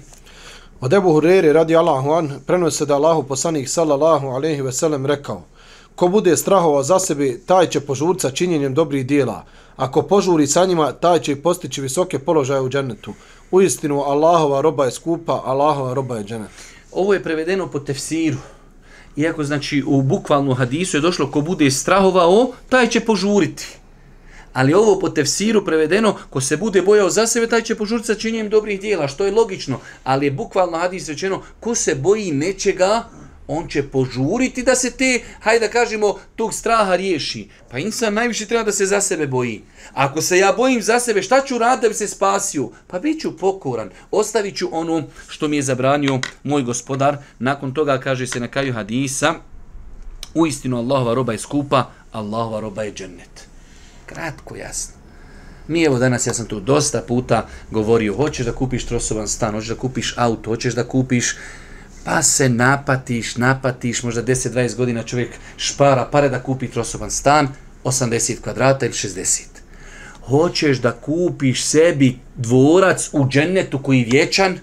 [0.82, 5.44] Od Ebu Hureyri radi Allahu an, prenose da Allahu poslanik sallallahu alaihi ve sellem rekao
[5.96, 9.46] Ko bude strahovao za sebe, taj će požuriti sa činjenjem dobrih dijela.
[9.76, 13.14] Ako požuri sa njima, taj će postići visoke položaje u džennetu.
[13.52, 16.50] Uistinu, Allahova roba je skupa, Allahova roba je džennet.
[16.92, 18.38] Ovo je prevedeno po tefsiru.
[19.16, 23.68] Iako znači u bukvalnu hadisu je došlo ko bude strahovao, taj će požuriti.
[24.54, 28.16] Ali ovo po tefsiru prevedeno, ko se bude bojao za sebe, taj će požuriti sa
[28.16, 29.80] činjenjem dobrih dijela, što je logično.
[30.04, 33.04] Ali je bukvalno hadis rečeno, ko se boji nečega,
[33.48, 37.50] on će požuriti da se te, hajde da kažemo, tog straha riješi.
[37.72, 39.62] Pa insan najviše treba da se za sebe boji.
[39.94, 42.70] Ako se ja bojim za sebe, šta ću raditi da bi se spasio?
[42.88, 43.90] Pa bit ću pokoran.
[44.12, 47.18] Ostavit ću ono što mi je zabranio moj gospodar.
[47.40, 49.34] Nakon toga kaže se na kraju hadisa,
[50.34, 53.48] u istinu Allahova roba je skupa, Allahova roba je džennet.
[54.06, 54.96] Kratko, jasno.
[55.68, 59.70] Mi evo danas, ja sam tu dosta puta govorio, hoćeš da kupiš trosovan stan, hoćeš
[59.70, 61.36] da kupiš auto, hoćeš da kupiš
[62.06, 67.48] pa se napatiš, napatiš, možda 10-20 godina čovjek špara pare da kupi trosoban stan,
[67.84, 69.42] 80 kvadrata ili 60.
[70.26, 74.60] Hoćeš da kupiš sebi dvorac u džennetu koji je vječan?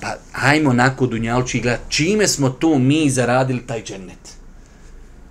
[0.00, 4.36] Pa hajmo nako dunjalči gledat čime smo to mi zaradili taj džennet.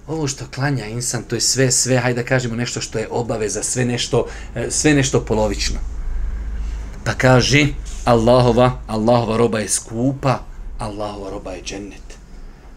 [0.07, 3.63] Ovo što klanja insan, to je sve, sve, hajde da kažemo nešto što je obaveza,
[3.63, 5.79] sve nešto, e, sve nešto polovično.
[7.03, 7.67] Pa kaže,
[8.05, 10.39] Allahova, Allahova roba je skupa,
[10.79, 12.17] Allahova roba je džennet.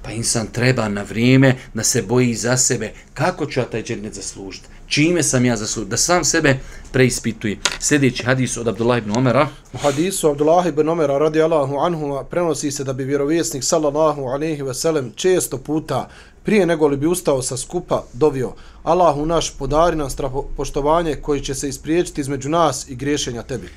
[0.03, 2.93] Pa insan treba na vrijeme da se boji za sebe.
[3.15, 4.67] Kako ću ja taj džennet zaslužiti?
[4.87, 5.91] Čime sam ja zaslužiti?
[5.91, 6.59] Da sam sebe
[6.93, 7.59] preispituje.
[7.81, 9.49] Sljedeći hadis od Abdullah ibn Omera.
[9.73, 14.63] U hadisu Abdullah ibn Omera radi Allahu anhu prenosi se da bi vjerovjesnik sallallahu alaihi
[14.63, 16.09] ve sellem često puta
[16.43, 20.09] prije nego li bi ustao sa skupa dovio Allahu naš podari nam
[20.57, 23.69] poštovanje koji će se ispriječiti između nas i griješenja tebi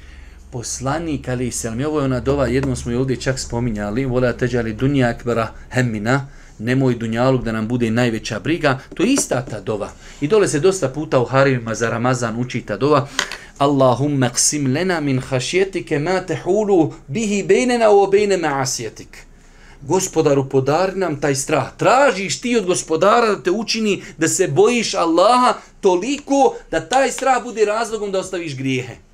[0.51, 1.79] poslanik ali selam.
[1.79, 4.05] I ovo je ona dova jednom smo je ovdje čak spominjali.
[4.05, 6.27] Vola teđali dunja akbara hemmina.
[6.59, 8.79] Nemoj dunjaluk da nam bude najveća briga.
[8.93, 9.89] To je ista ta dova.
[10.21, 13.07] I dole se dosta puta u harimima za Ramazan uči ta dova.
[13.57, 19.31] Allahumma qsim lena min hašjetike ma tehulu bihi bejnena u obejne ma'asjetik
[19.81, 21.77] gospodaru podari nam taj strah.
[21.77, 27.43] Tražiš ti od gospodara da te učini da se bojiš Allaha toliko da taj strah
[27.43, 29.10] bude razlogom da ostaviš grijehe.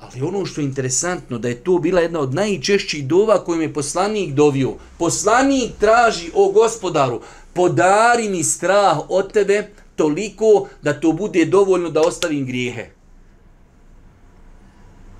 [0.00, 3.74] Ali ono što je interesantno, da je to bila jedna od najčešćih dova kojim je
[3.74, 4.74] poslanik dovio.
[4.98, 7.20] Poslanik traži o gospodaru,
[7.52, 12.90] podari mi strah od tebe toliko da to bude dovoljno da ostavim grijehe.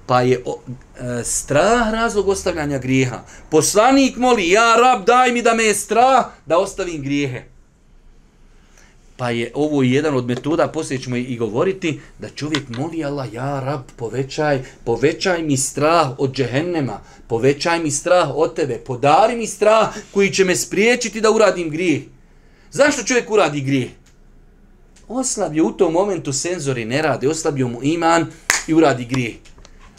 [0.06, 0.58] Pa je o,
[1.00, 3.20] e, strah razlog ostavljanja grijeha.
[3.50, 7.44] Poslanik moli, ja rab daj mi da me je strah da ostavim grijehe.
[9.20, 13.60] Pa je ovo jedan od metoda, poslije ćemo i govoriti, da čovjek moli Allah, ja
[13.60, 19.88] rab, povećaj, povećaj mi strah od džehennema, povećaj mi strah od tebe, podari mi strah
[20.10, 22.02] koji će me spriječiti da uradim grijeh.
[22.70, 23.90] Zašto čovjek uradi grijeh?
[25.08, 28.26] Oslabio u tom momentu senzori ne rade, oslabio mu iman
[28.66, 29.34] i uradi grijeh.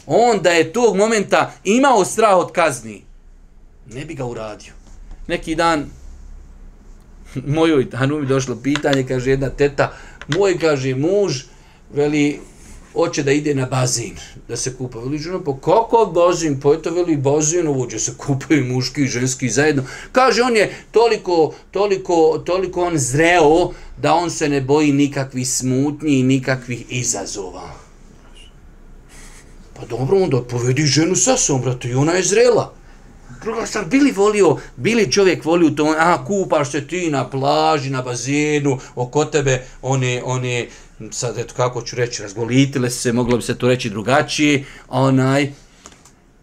[0.06, 3.02] On da je tog momenta imao strah od kazni,
[3.86, 4.72] ne bi ga uradio.
[5.26, 5.90] Neki dan
[7.34, 9.92] mojoj Hanumi došlo pitanje, kaže jedna teta,
[10.28, 11.42] moj, kaže, muž,
[11.94, 12.40] veli,
[12.92, 14.16] hoće da ide na bazin,
[14.48, 14.98] da se kupa.
[14.98, 16.60] Veli, žena, pa kako bazin?
[16.60, 19.84] Pa eto, veli, bazin, ovo se kupaju muški i ženski zajedno.
[20.12, 26.18] Kaže, on je toliko, toliko, toliko on zreo, da on se ne boji nikakvih smutnji
[26.18, 27.70] i nikakvih izazova.
[29.76, 32.81] Pa dobro, onda povedi ženu sa sobom, brate, i ona je zrela.
[33.42, 38.02] Druga stvar, bili volio, bili čovjek volio to, a kupaš se ti na plaži, na
[38.02, 40.66] bazenu, oko tebe, one, one,
[41.10, 45.52] sad eto kako ću reći, razgolitile se, moglo bi se to reći drugačije, onaj,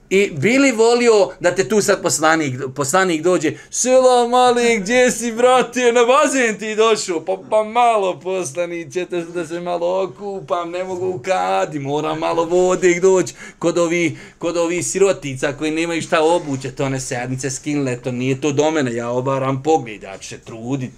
[0.09, 5.91] I bili volio da te tu sad poslanik, poslanik dođe, selo mali, gdje si brate,
[5.91, 11.07] na bazen ti došao, pa, pa malo poslaniće, te da se malo okupam, ne mogu
[11.09, 16.71] u kadi, moram malo vode doći kod ovi, kod ovi sirotica koji nemaju šta obuće,
[16.71, 20.39] to ne sednice skinle, to nije to do mene, ja obaram pogled, ja ću se
[20.39, 20.93] trudit.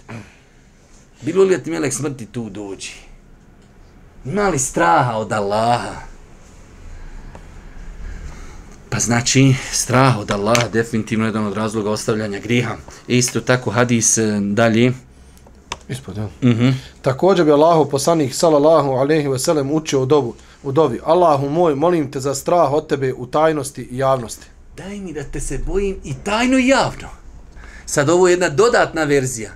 [1.22, 2.92] Bilo li da ti melek smrti tu dođi?
[4.26, 6.11] Imali straha od Allaha?
[8.92, 12.76] Pa znači, strah od Allaha definitivno je jedan od razloga ostavljanja griha.
[13.08, 14.94] Isto tako hadis e, dalje.
[15.90, 16.24] Ispod, ja.
[16.24, 16.30] Uh.
[16.42, 16.74] -huh.
[17.02, 21.00] Također bi Allahu poslanik sallallahu alaihi ve sellem učio u dobu, u dobi.
[21.04, 24.46] Allahu moj, molim te za strah od tebe u tajnosti i javnosti.
[24.78, 27.08] Daj mi da te se bojim i tajno i javno.
[27.86, 29.52] Sad ovo je jedna dodatna verzija.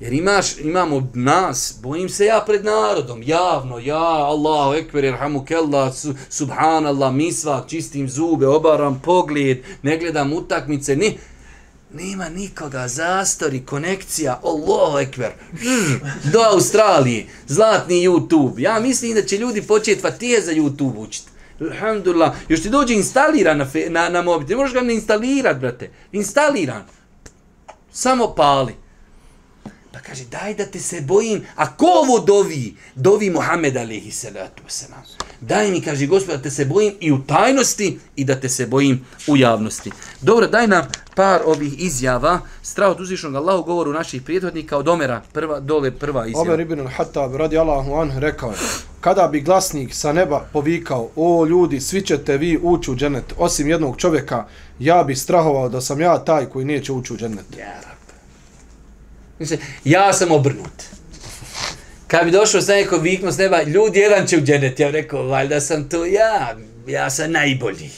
[0.00, 5.92] Jer imaš, imamo nas, bojim se ja pred narodom, javno, ja, Allahu ekber, irhamu kella,
[5.92, 11.18] su, subhanallah, misva, čistim zube, obaram pogled, ne gledam utakmice, ni,
[11.92, 15.32] nema nikoga, zastori, konekcija, Allahu ekber,
[16.32, 18.58] do Australije, zlatni YouTube.
[18.58, 21.28] Ja mislim da će ljudi početi fatije za YouTube učiti.
[21.60, 26.84] Alhamdulillah, još ti dođe instaliran na, na, na mobitel, možeš ga ne instalirat, brate, instaliran,
[27.92, 28.87] samo pali.
[29.98, 31.42] Pa kaže, daj da te se bojim.
[31.56, 32.74] A ko ovo dovi?
[32.94, 35.02] Dovi Muhammed alihi salatu wasalam.
[35.40, 38.66] Daj mi, kaže gospod, da te se bojim i u tajnosti i da te se
[38.66, 39.90] bojim u javnosti.
[40.20, 42.40] Dobro, daj nam par ovih izjava.
[42.62, 45.22] Strah od uzvišnog Allahu govoru naših prijethodnika od Omera.
[45.32, 46.42] Prva, dole prva izjava.
[46.42, 48.56] Omer ibn al-Hattab radi Allahu an rekao je,
[49.00, 53.68] kada bi glasnik sa neba povikao, o ljudi, svi ćete vi ući u dženet, osim
[53.68, 54.44] jednog čovjeka,
[54.78, 57.46] ja bih strahovao da sam ja taj koji neće ući u dženet.
[57.50, 57.97] Yeah.
[59.38, 60.82] Mislim, ja sam obrnut.
[62.06, 65.22] Kad bi došao sa neko viknom s neba, ljudi jedan će u dženet, ja rekao,
[65.22, 67.90] valjda sam to ja, ja sam najbolji.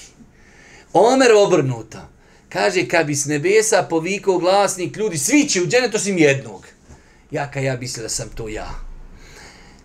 [0.93, 2.09] Omer obrnuta.
[2.49, 6.67] Kaže, kad bi s nebesa povikao glasnik, ljudi, svi će u dženet osim jednog.
[7.31, 8.71] Ja ka ja mislio da sam to ja.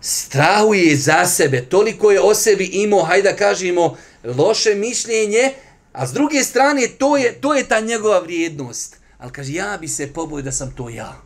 [0.02, 5.54] Strahuje za sebe, toliko je o sebi imao, hajde da kažemo, loše mišljenje,
[5.94, 8.98] a s druge strane, to je, to je ta njegova vrijednost.
[9.18, 11.25] Ali kaže, ja bi se pobojio da sam to ja.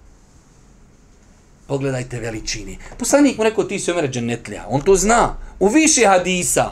[1.69, 2.77] Pogledajte veličini.
[2.97, 4.63] Poslanik mu rekao, ti si Omer dženetlja.
[4.69, 5.37] On to zna.
[5.59, 6.69] U više hadisa.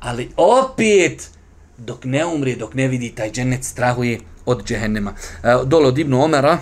[0.00, 1.30] Ali opet,
[1.78, 5.14] dok ne umri, dok ne vidi taj dženet, strahuje od džehennema.
[5.42, 6.58] E, dole od Ibnu Omera,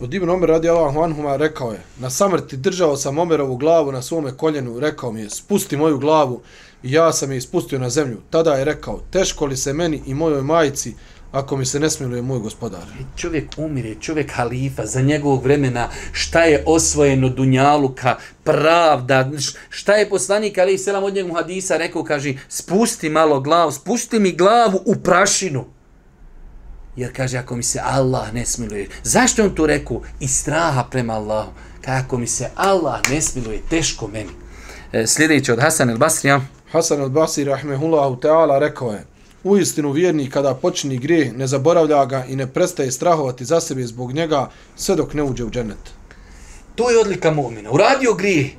[0.00, 4.02] Od Ibnu Omer radi Allahu anhuma rekao je, na samrti držao sam Omerovu glavu na
[4.02, 6.42] svome koljenu, rekao mi je, spusti moju glavu
[6.82, 8.20] i ja sam je ispustio na zemlju.
[8.30, 10.94] Tada je rekao, teško li se meni i mojoj majici
[11.34, 12.82] ako mi se ne smiluje moj gospodar.
[13.16, 19.30] čovjek umire, čovjek halifa, za njegovog vremena, šta je osvojeno dunjaluka, pravda,
[19.68, 24.18] šta je poslanik, ali i selam od njegov hadisa, rekao, kaže, spusti malo glavu, spusti
[24.18, 25.64] mi glavu u prašinu.
[26.96, 30.00] Jer kaže, ako mi se Allah ne smiluje, zašto je on to rekao?
[30.20, 31.52] Iz straha prema Allahu.
[31.80, 34.30] Kako mi se Allah ne smiluje, teško meni.
[34.92, 36.40] E, sljedeći od Hasan el Basrija,
[36.72, 39.04] Hasan al-Basri rahmehullahu ta'ala rekao je,
[39.44, 43.86] u istinu vjernik kada počini grijeh ne zaboravlja ga i ne prestaje strahovati za sebe
[43.86, 45.92] zbog njega sve dok ne uđe u džennet.
[46.74, 47.70] To je odlika mu'mina.
[47.70, 48.50] Uradio grije.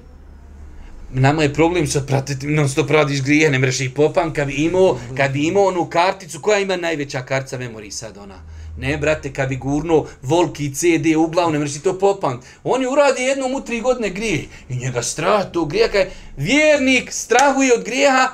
[1.13, 4.53] Nama je problem što pratiti, non stop radiš grije, ne mreš ih popam, kad bi
[4.53, 8.35] imao, kad bi imao onu karticu, koja ima najveća kartica memoriji sad ona?
[8.77, 12.39] Ne, brate, kad bi gurno volki CD u glavu, ne mreš to popam.
[12.63, 14.45] On je uradi jednom u tri godine grije.
[14.69, 18.29] I njega strah to grija, kaj vjernik strahuje od grijeha,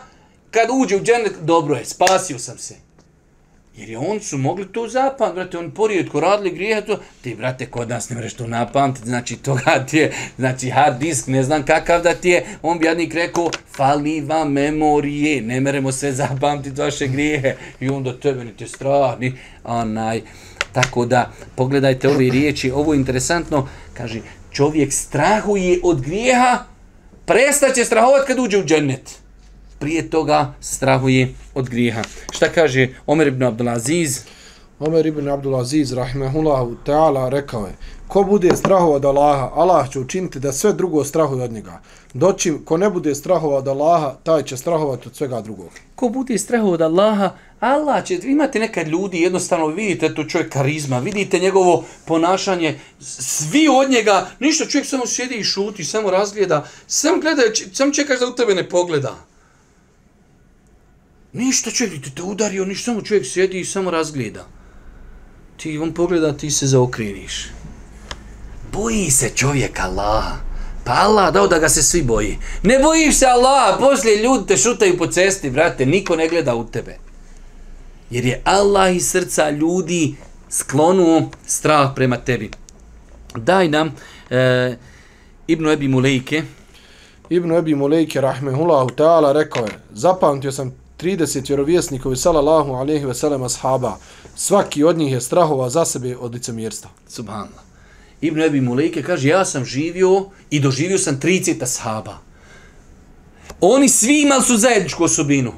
[0.51, 2.75] kad uđe u džennet, dobro je, spasio sam se.
[3.75, 7.65] Jer je on su mogli to zapamtiti, brate, on porijetko radili grijeha to, ti, brate,
[7.65, 11.65] kod nas ne mreš to napamtiti, znači, toga ti je, znači, hard disk, ne znam
[11.65, 16.81] kakav da ti je, on bi jadnik rekao, fali vam memorije, ne meremo sve zapamtiti
[16.81, 19.33] vaše grijehe, i onda tebe ni te strah, ni,
[19.63, 20.21] onaj,
[20.71, 26.63] tako da, pogledajte ove riječi, ovo je interesantno, kaže, čovjek strahuje od grijeha,
[27.25, 29.20] prestaće strahovat kad uđe u džennet
[29.81, 32.01] prije toga strahuje od grijeha.
[32.31, 34.21] Šta kaže Omer ibn Abdulaziz?
[34.79, 37.73] Omer ibn Abdulaziz rahmehullahu ta'ala rekao je,
[38.07, 41.81] ko bude strahova od Allaha, Allah će učiniti da sve drugo strahuje od njega.
[42.13, 45.69] Doćim, ko ne bude strahova od Allaha, taj će strahovati od svega drugog.
[45.95, 50.99] Ko bude strahao od Allaha, Allah će, imate nekad ljudi, jednostavno vidite to čovjek karizma,
[50.99, 57.21] vidite njegovo ponašanje, svi od njega, ništa čovjek samo sjedi i šuti, samo razgleda, sam
[57.21, 57.41] gleda,
[57.73, 59.30] sam čekaš da u tebe ne pogleda.
[61.33, 64.47] Ništa čovjek, ti te udario, ništa, samo čovjek sjedi i samo razgleda.
[65.57, 67.47] Ti on pogleda, ti se zaokriniš.
[68.71, 70.37] Boji se čovjek Allaha.
[70.83, 72.37] Pa Allah dao da ga se svi boji.
[72.63, 76.67] Ne bojiš se Allaha, poslije ljudi te šutaju po cesti, brate, niko ne gleda u
[76.67, 76.97] tebe.
[78.09, 80.15] Jer je Allah iz srca ljudi
[80.49, 82.51] sklonuo strah prema tebi.
[83.35, 83.95] Daj nam
[84.29, 84.75] e,
[85.47, 86.43] Ibnu Ebi Mulejke,
[87.29, 93.43] Ibnu Ebi Mulejke rahmehullahu ta'ala rekao je, zapamtio sam 30 vjerovjesnikovi salallahu alaihi ve sellem
[93.43, 93.97] ashaba.
[94.35, 96.89] Svaki od njih je strahova za sebe od licemjerstva.
[97.07, 97.63] subhanallah,
[98.21, 102.17] Ibn Ebi Mulejke kaže, ja sam živio i doživio sam 30 ashaba.
[103.61, 105.53] Oni svi imali su zajedničku osobinu.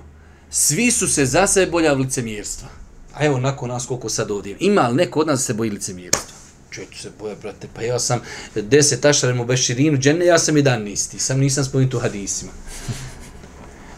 [0.50, 2.68] Svi su se za sebe boljali licemjerstva.
[3.14, 4.58] A evo, nakon nas koliko sad ovdje.
[4.60, 6.36] Ima li neko od nas se boji licemjerstva?
[6.72, 8.20] Čovječ se boja, brate, pa ja sam
[8.56, 12.52] deset ašarem u Beširinu, džene, ja sam jedan isti, sam nisam spomenut u hadisima.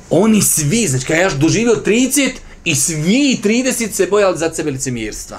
[0.10, 2.32] Oni svi, znači kada ja doživio 30
[2.64, 5.38] i svi 30 se bojali za sebe licemjerstva.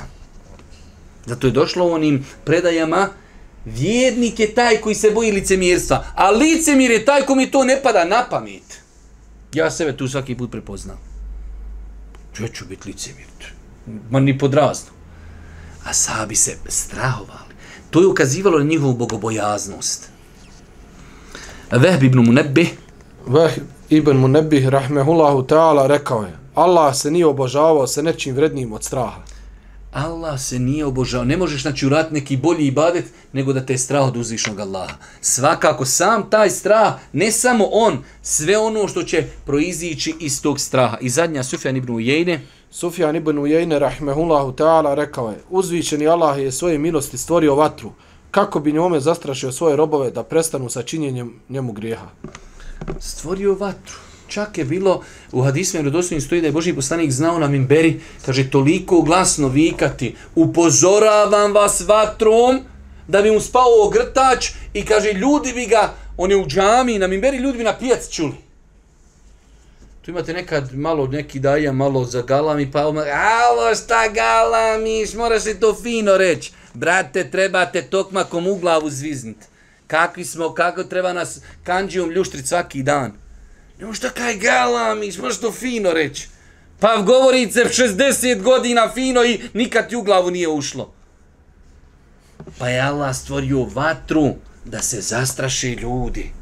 [1.27, 3.09] Zato je došlo u onim predajama,
[3.65, 7.81] vjernik je taj koji se boji licemjerstva, a licemir je taj koji mi to ne
[7.83, 8.81] pada na pamet.
[9.55, 10.99] Ja sebe tu svaki put prepoznam.
[12.41, 13.27] Ja ću biti licemir.
[14.11, 14.91] Ma ni pod razno.
[15.85, 17.55] A sabi se strahovali.
[17.91, 20.09] To je ukazivalo na njihovu bogobojaznost.
[21.71, 22.67] Vehb ibn Munebbe
[23.27, 23.53] Veh
[23.91, 29.23] ibn Munebih rahmehullahu ta'ala rekao je, Allah se nije obožavao sa nečim vrednijim od straha.
[29.93, 31.25] Allah se nije obožao.
[31.25, 34.95] Ne možeš znači urat neki bolji ibadet nego da te je strah od uzvišnog Allaha.
[35.21, 40.99] Svakako sam taj strah, ne samo on, sve ono što će proizići iz tog straha.
[41.01, 46.53] I zadnja Sufjan ibn Ujejne, Sufjan ibn Ujejne rahmehullahu ta'ala rekao je, uzvišeni Allah je
[46.53, 47.93] svoje milosti stvorio vatru,
[48.31, 52.09] kako bi njome zastrašio svoje robove da prestanu sa činjenjem njemu grijeha
[53.01, 53.97] stvorio vatru.
[54.29, 55.03] Čak je bilo
[55.33, 60.17] u hadisme vjerodostojnim stoji da je Boži poslanik znao na minberi, kaže toliko glasno vikati,
[60.35, 62.61] upozoravam vas vatrom
[63.09, 67.07] da bi mu spao ogrtač i kaže ljudi bi ga, on je u džami, na
[67.07, 68.35] minberi ljudi bi na pijac čuli.
[70.03, 75.41] Tu imate nekad malo neki daja, malo za galami, pa ono, alo šta galamiš, mora
[75.41, 76.53] se to fino reći.
[76.75, 79.37] Brate, trebate tokmakom u glavu zviznit.
[79.87, 83.13] Kakvi smo, kako treba nas kanđijom ljuštrit svaki dan.
[83.79, 86.29] Nemo šta kaj galam, možeš to fino reći.
[86.81, 90.93] Pa govorice 60 godina fino i nikad ti u glavu nije ušlo.
[92.59, 94.35] Pa je Allah stvorio vatru
[94.65, 96.33] da se zastraši ljudi.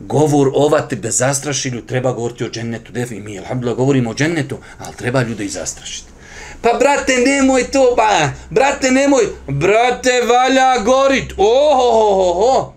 [0.00, 2.92] Govor o vatri da zastraši ljudi, treba govoriti o džennetu.
[2.92, 6.15] Defi, mi, alhamdulillah, govorimo o džennetu, ali treba ljude i zastrašiti.
[6.62, 12.72] Pa brate, nemoj to, ba, brate, nemoj, brate, valja gorit, ohohoho,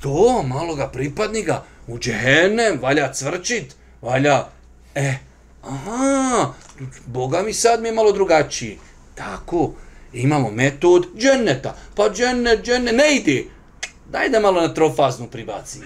[0.00, 1.62] to maloga pripadnika.
[1.86, 4.46] U džehennem, valja cvrčit, valja,
[4.94, 5.14] e,
[5.62, 6.52] aha,
[7.06, 8.78] Boga mi sad mi je malo drugačiji.
[9.14, 9.72] Tako,
[10.12, 13.44] imamo metod dženneta, pa džennet, džennet, ne ide,
[14.10, 15.84] daj da malo na trofaznu pribacimo.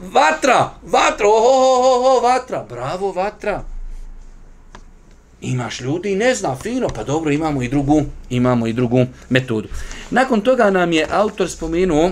[0.00, 3.62] Vatra, vatra, ohohoho, vatra, bravo, vatra.
[5.40, 9.68] Imaš ljudi i ne zna, fino, pa dobro, imamo i drugu, imamo i drugu metodu.
[10.10, 12.10] Nakon toga nam je autor spomenuo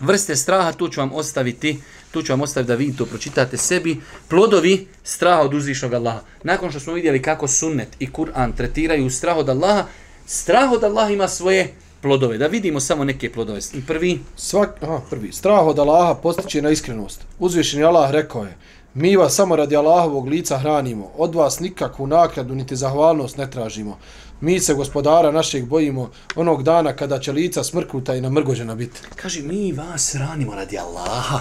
[0.00, 4.00] vrste straha, tu ću vam ostaviti, tu ću vam ostaviti da vi to pročitate sebi,
[4.28, 6.20] plodovi straha od uzvišnog Allaha.
[6.42, 9.84] Nakon što smo vidjeli kako sunnet i Kur'an tretiraju strah od Allaha,
[10.26, 12.38] strah od Allaha ima svoje plodove.
[12.38, 13.60] Da vidimo samo neke plodove.
[13.86, 14.20] Prvi.
[14.36, 15.32] Svak, aha, prvi.
[15.32, 17.20] Strah od Allaha postiče na iskrenost.
[17.38, 18.56] Uzvišeni Allah rekao je,
[18.96, 23.98] mi vas samo radi Allahovog lica hranimo, od vas nikakvu nakradu niti zahvalnost ne tražimo.
[24.40, 29.00] Mi se gospodara našeg bojimo onog dana kada će lica smrkuta i namrgođena biti.
[29.16, 31.40] Kaže, mi vas hranimo radi Allaha.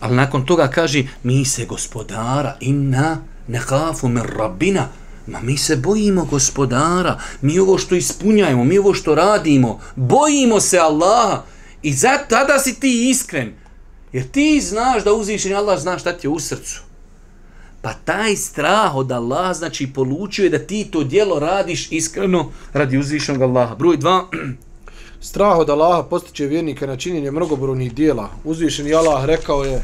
[0.00, 3.18] Ali nakon toga kaže, mi se gospodara inna
[3.48, 4.88] nehafu min rabbina.
[5.26, 10.78] Ma mi se bojimo gospodara, mi ovo što ispunjajemo, mi ovo što radimo, bojimo se
[10.78, 11.42] Allaha.
[11.82, 13.63] I zato tada si ti iskren.
[14.14, 16.82] Jer ti znaš da uzvišeni Allah zna šta ti je u srcu.
[17.82, 23.42] Pa taj strah od Allaha znači polučuje da ti to dijelo radiš iskreno radi uzvišenog
[23.42, 23.74] Allaha.
[23.74, 24.26] Broj dva.
[25.28, 28.30] Strah od Allaha postiče vjernika na činjenje mnogobrojnih dijela.
[28.44, 29.82] Uzvišeni Allah rekao je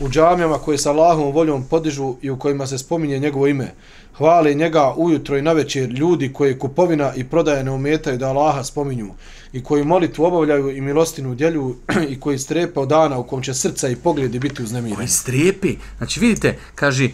[0.00, 3.74] u džamijama koje sa Allahom voljom podižu i u kojima se spominje njegovo ime.
[4.16, 9.10] Hvale njega ujutro i navečer ljudi koji kupovina i prodaje ne umetaju da Allaha spominju
[9.52, 11.76] i koji molitvu obavljaju i milostinu djelju
[12.12, 14.96] i koji strepe od dana u kom će srca i pogledi biti uznemireni.
[14.96, 15.76] Koji strepi.
[15.98, 17.08] Znači vidite, kaže,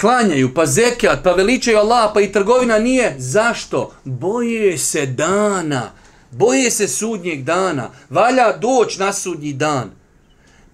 [0.00, 3.14] klanjaju, pa zekijat, pa veličaju Allaha, pa i trgovina nije.
[3.18, 3.92] Zašto?
[4.04, 5.90] Boje se dana.
[6.30, 7.90] Boje se sudnjeg dana.
[8.10, 9.90] Valja doć na sudnji dan.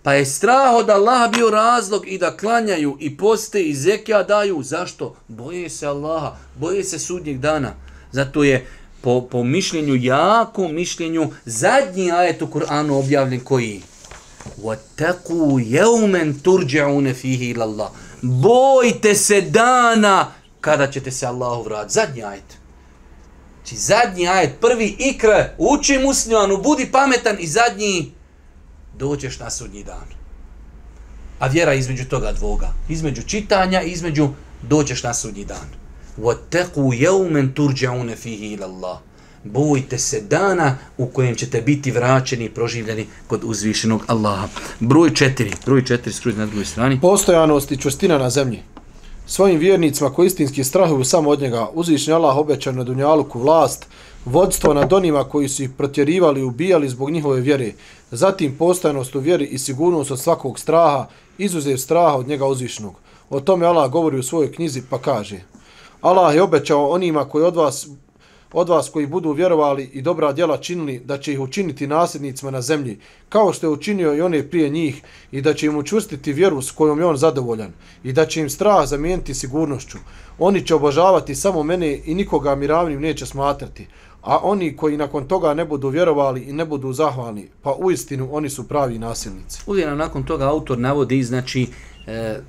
[0.04, 4.64] Pa je strah od Allaha bio razlog i da klanjaju i poste i zekija daju.
[4.64, 5.16] Zašto?
[5.28, 6.36] Boje se Allaha.
[6.56, 7.74] Boje se sudnjeg dana.
[8.12, 8.68] Zato je
[9.02, 13.82] po, po mišljenju, jako mišljenju, zadnji ajet u Kur'anu objavljen koji?
[14.64, 17.90] وَتَقُوا يَوْمَنْ تُرْجَعُونَ فِيهِ إِلَى اللَّهِ
[18.22, 21.94] Bojte se dana kada ćete se Allahu vratiti.
[21.94, 22.58] Zadnji ajet.
[23.66, 28.12] Či znači, zadnji ajet, prvi ikre, uči muslimanu, budi pametan i zadnji
[29.00, 30.08] doćeš na sudnji dan.
[31.40, 32.74] A vjera između toga dvoga.
[32.90, 34.30] Između čitanja, između
[34.62, 35.68] doćeš na sudnji dan.
[36.18, 38.98] وَتَقُوا يَوْمَنْ تُرْجَعُونَ فِيهِ إِلَى اللَّهِ
[39.44, 44.48] Bojte se dana u kojem ćete biti vraćeni i proživljeni kod uzvišenog Allaha.
[44.80, 45.52] Broj četiri.
[45.66, 47.02] Broj četiri skruži na drugoj strani.
[47.02, 48.60] Postojanost i čustina na zemlji.
[49.26, 53.86] Svojim vjernicima koji istinski strahuju samo od njega, uzvišni Allah obeća na Dunjaluku vlast,
[54.25, 57.73] vodstvo nad onima koji su ih protjerivali i ubijali zbog njihove vjere,
[58.11, 61.07] zatim postojanost u vjeri i sigurnost od svakog straha,
[61.39, 62.95] izuzev straha od njega uzvišnog.
[63.31, 65.41] O tome Allah govori u svojoj knjizi pa kaže
[66.01, 67.89] Allah je obećao onima koji od vas
[68.53, 72.61] od vas koji budu vjerovali i dobra djela činili da će ih učiniti nasljednicima na
[72.61, 72.99] zemlji,
[73.29, 75.03] kao što je učinio i one prije njih,
[75.33, 77.73] i da će im učvrstiti vjeru s kojom je on zadovoljan,
[78.05, 79.99] i da će im strah zamijeniti sigurnošću.
[80.39, 83.87] Oni će obožavati samo mene i nikoga mi ravnim neće smatrati,
[84.23, 88.29] a oni koji nakon toga ne budu vjerovali i ne budu zahvalni, pa u istinu
[88.33, 89.63] oni su pravi nasilnici.
[89.67, 91.69] Uvijek nakon toga autor navodi, znači,
[92.07, 92.41] e,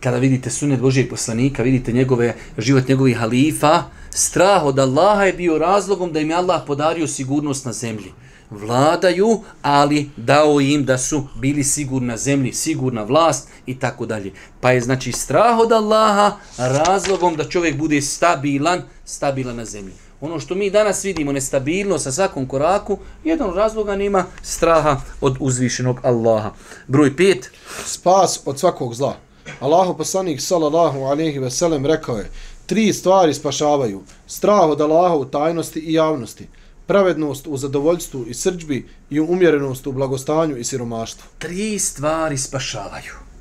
[0.00, 5.58] kada vidite sunet Božijeg poslanika, vidite njegove, život njegovih halifa, strah od Allaha je bio
[5.58, 8.12] razlogom da im je Allah podario sigurnost na zemlji.
[8.50, 14.32] Vladaju, ali dao im da su bili sigurni na zemlji, sigurna vlast i tako dalje.
[14.60, 19.92] Pa je znači strah od Allaha razlogom da čovjek bude stabilan, stabilan na zemlji.
[20.22, 25.36] Ono što mi danas vidimo, nestabilnost sa svakom koraku, jedan od razloga nema straha od
[25.40, 26.50] uzvišenog Allaha.
[26.86, 27.50] Broj pet.
[27.84, 29.16] Spas od svakog zla.
[29.60, 32.30] Allahu poslanik sallallahu alejhi ve sellem rekao je:
[32.66, 36.46] Tri stvari spašavaju: strah od Allaha u tajnosti i javnosti,
[36.86, 41.24] pravednost u zadovoljstvu i srđbi i umjerenost u blagostanju i siromaštvu.
[41.38, 43.31] Tri stvari spašavaju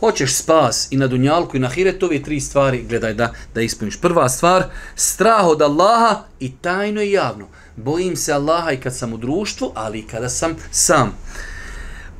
[0.00, 4.00] hoćeš spas i na dunjalku i na hiretu, ove tri stvari, gledaj da, da ispuniš.
[4.00, 7.46] Prva stvar, strah od Allaha i tajno i javno.
[7.76, 11.18] Bojim se Allaha i kad sam u društvu, ali i kada sam sam.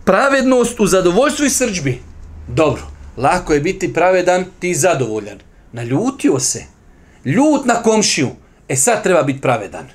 [0.04, 2.00] Pravednost u zadovoljstvu i srđbi.
[2.48, 2.82] Dobro,
[3.16, 5.38] lako je biti pravedan, ti zadovoljan.
[5.72, 6.64] Naljutio se.
[7.24, 8.28] Ljut na komšiju.
[8.68, 9.86] E sad treba biti pravedan.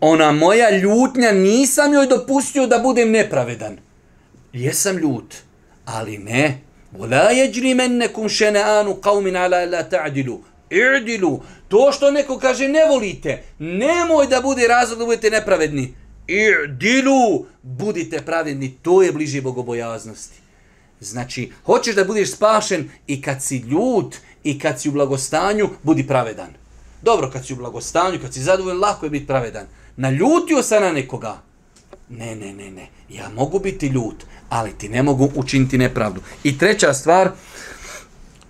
[0.00, 3.78] Ona moja ljutnja, nisam joj dopustio da budem nepravedan.
[4.52, 5.34] Jesam ljut,
[5.84, 6.69] ali ne.
[6.92, 10.38] Vola jeđri mennekum šeneanu qavmin ala la ta'dilu.
[10.70, 11.40] I'dilu.
[11.68, 15.94] To što neko kaže ne volite, nemoj da bude razlog da budete nepravedni.
[16.26, 17.46] I'dilu.
[17.62, 20.40] Budite pravedni, to je bliže bogobojaznosti.
[21.00, 26.06] Znači, hoćeš da budeš spašen i kad si ljut i kad si u blagostanju, budi
[26.06, 26.50] pravedan.
[27.02, 29.66] Dobro, kad si u blagostanju, kad si zadovoljan, lako je biti pravedan.
[29.96, 31.42] Naljutio se na nekoga.
[32.10, 32.88] Ne, ne, ne, ne.
[33.08, 36.20] Ja mogu biti ljut, ali ti ne mogu učiniti nepravdu.
[36.44, 37.30] I treća stvar,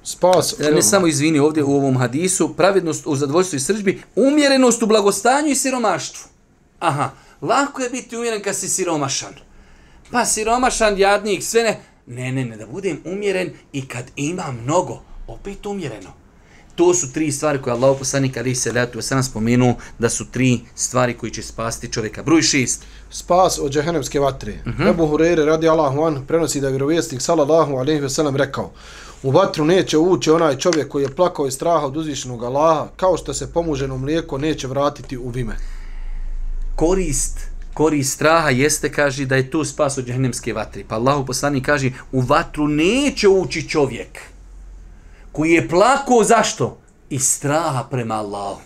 [0.03, 0.61] Spas.
[0.61, 4.87] e, ne samo izvini ovdje u ovom hadisu, pravednost u zadovoljstvu i sržbi, umjerenost u
[4.87, 6.29] blagostanju i siromaštvu.
[6.79, 9.35] Aha, lako je biti umjeren kad si siromašan.
[10.11, 11.81] Pa siromašan, jadnik, sve ne.
[12.07, 16.13] Ne, ne, ne, da budem umjeren i kad ima mnogo, opet umjereno.
[16.81, 20.61] To su tri stvari koje Allah poslanik ali se letu sam spomenuo da su tri
[20.75, 22.23] stvari koji će spasti čovjeka.
[22.23, 22.85] Broj šest.
[23.11, 24.53] Spas od džehennemske vatre.
[24.67, 24.91] Uh -huh.
[24.91, 28.73] Ebu Hureyre radi Allahu an prenosi da je vjerovjesnik sallallahu alaihi veselam rekao
[29.23, 33.17] U vatru neće ući onaj čovjek koji je plakao iz straha od uzvišenog Allaha, kao
[33.17, 35.57] što se pomuženo mlijeko neće vratiti u vime.
[36.77, 37.39] Korist
[37.75, 40.85] korist straha jeste, kaže, da je to spas od džahnemske vatre.
[40.89, 44.30] Pa Allahu poslanik kaže, u vatru neće ući čovjek
[45.33, 46.79] koji je plako, zašto?
[47.11, 48.61] Iz straha prema Allahu.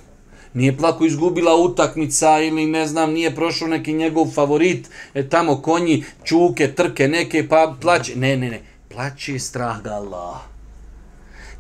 [0.55, 6.05] Nije plako izgubila utakmica ili ne znam, nije prošao neki njegov favorit, e, tamo konji,
[6.25, 8.17] čuke, trke neke, pa plaće.
[8.17, 8.63] Ne, ne, ne.
[8.89, 10.37] Plaće strah ga Allah.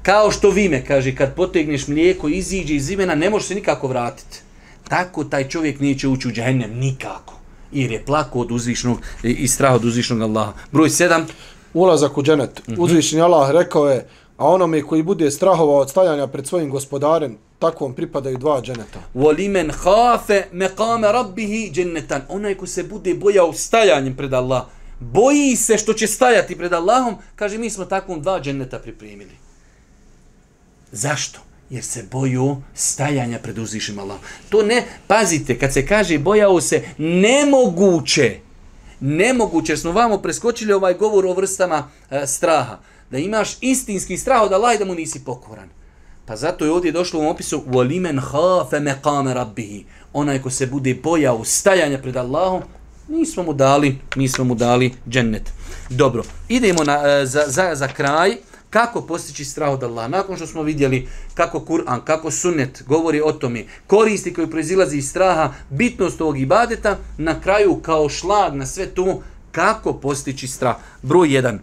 [0.02, 4.38] Kao što vime, kaže, kad potegneš mlijeko, iziđe iz imena, ne može se nikako vratiti.
[4.88, 7.34] Tako taj čovjek neće ući u džahennem, nikako.
[7.72, 10.52] Jer je plako od uzvišnog i strah od uzvišnog Allaha.
[10.72, 11.26] Broj sedam.
[11.74, 12.68] Ulazak u dženet.
[12.68, 12.80] Mm -hmm.
[12.80, 17.94] Uzvišeni Allah rekao je, a onome koji bude strahovao od stajanja pred svojim gospodarem, takvom
[17.94, 19.00] pripadaju dva dženeta.
[19.14, 22.22] Walimen khafe maqama rabbih jannatan.
[22.28, 24.62] Onaj ko se bude bojao stajanjem pred Allah,
[25.00, 29.36] boji se što će stajati pred Allahom, kaže mi smo takvom dva dženeta pripremili.
[30.92, 31.40] Zašto?
[31.70, 34.22] Jer se boju stajanja pred uzvišim Allahom.
[34.48, 38.38] To ne, pazite, kad se kaže bojao se, nemoguće,
[39.00, 42.78] nemoguće, smo vamo preskočili ovaj govor o vrstama e, straha,
[43.13, 45.69] da imaš istinski strah od Allah i da mu nisi pokoran.
[46.25, 49.83] Pa zato je ovdje došlo u opisu وَلِمَنْ خَافَ مَقَامَ رَبِّهِ
[50.13, 52.61] Onaj ko se bude bojao stajanja pred Allahom,
[53.07, 55.51] nismo mu dali, nismo mu dali džennet.
[55.89, 58.35] Dobro, idemo na, e, za, za, za kraj.
[58.69, 60.07] Kako postići strah od Allaha?
[60.07, 65.09] Nakon što smo vidjeli kako Kur'an, kako sunnet govori o tome, koristi koji proizilazi iz
[65.09, 69.21] straha, bitnost ovog ibadeta, na kraju kao šlag na sve to,
[69.51, 70.75] kako postići strah.
[71.01, 71.57] Broj 1.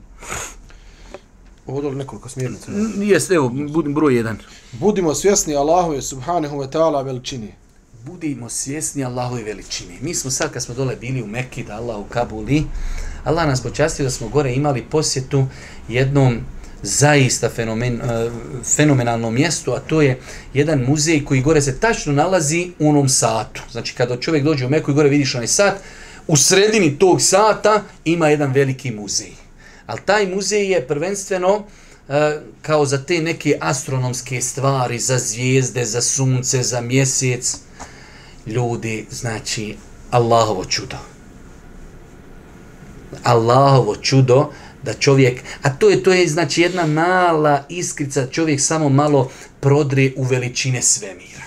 [1.67, 2.71] Ovo je nekoliko smjernica.
[3.01, 4.35] Jeste, evo, budim broj 1.
[4.71, 7.53] Budimo svjesni Allahove subhanahu wa ta'ala veličini.
[8.05, 9.93] Budimo svjesni Allahove veličine.
[10.01, 12.63] Mi smo sad kad smo dole bili u Mekki, da Allah u Kabuli,
[13.23, 15.47] Allah nas počastio da smo gore imali posjetu
[15.87, 16.39] jednom
[16.83, 18.33] zaista fenomen, uh,
[18.63, 20.19] fenomenalnom mjestu, a to je
[20.53, 23.61] jedan muzej koji gore se tačno nalazi u onom satu.
[23.71, 25.73] Znači, kada čovjek dođe u Meku i gore vidiš onaj sat,
[26.27, 29.40] u sredini tog sata ima jedan veliki muzej.
[29.91, 31.63] Ali taj muzej je prvenstveno
[32.09, 37.57] e, kao za te neke astronomske stvari, za zvijezde, za sunce, za mjesec.
[38.45, 39.75] Ljudi, znači,
[40.11, 40.97] Allahovo čudo.
[43.23, 44.51] Allahovo čudo
[44.83, 50.11] da čovjek, a to je to je znači jedna mala iskrica, čovjek samo malo prodre
[50.15, 51.45] u veličine svemira.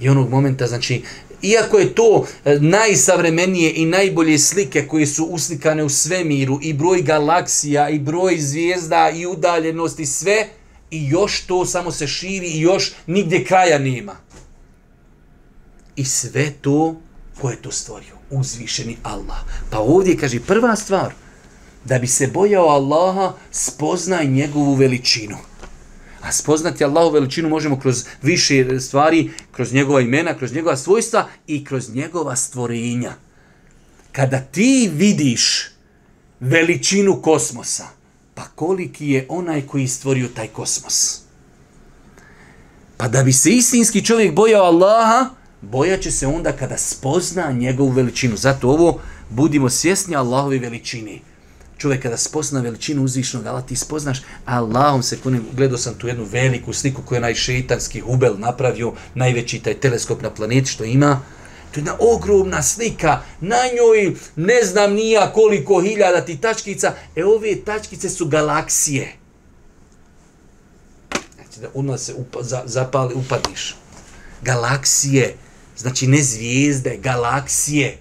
[0.00, 1.02] I onog momenta, znači,
[1.50, 7.02] iako je to e, najsavremenije i najbolje slike koje su uslikane u svemiru, i broj
[7.02, 10.48] galaksija, i broj zvijezda, i udaljenost, i sve,
[10.90, 14.16] i još to samo se širi, i još nigdje kraja nema.
[15.96, 16.96] I sve to,
[17.40, 18.16] ko je to stvorio?
[18.30, 19.38] Uzvišeni Allah.
[19.70, 21.12] Pa ovdje kaže, prva stvar,
[21.84, 25.36] da bi se bojao Allaha, spoznaj njegovu veličinu.
[26.26, 31.64] A spoznati Allahu veličinu možemo kroz više stvari, kroz njegova imena, kroz njegova svojstva i
[31.64, 33.12] kroz njegova stvorenja.
[34.12, 35.70] Kada ti vidiš
[36.40, 37.86] veličinu kosmosa,
[38.34, 41.20] pa koliki je onaj koji stvorio taj kosmos?
[42.96, 48.36] Pa da bi se istinski čovjek bojao Allaha, bojaće se onda kada spozna njegovu veličinu.
[48.36, 49.00] Zato ovo
[49.30, 51.18] budimo svjesni Allahove veličine
[51.78, 55.44] Čovjek kada spozna veličinu uzvišnog Allah, ti spoznaš Allahom se kunim.
[55.52, 60.30] Gledao sam tu jednu veliku sliku koju je najšeitanski Hubel napravio, najveći taj teleskop na
[60.30, 61.20] planeti što ima.
[61.70, 66.94] To je jedna ogromna slika, na njoj ne znam nija koliko hiljada ti tačkica.
[67.16, 69.12] E ove tačkice su galaksije.
[71.34, 73.76] Znači da odmah se upa, za, zapali, upadiš.
[74.42, 75.36] Galaksije,
[75.76, 77.98] znači ne zvijezde, galaksije.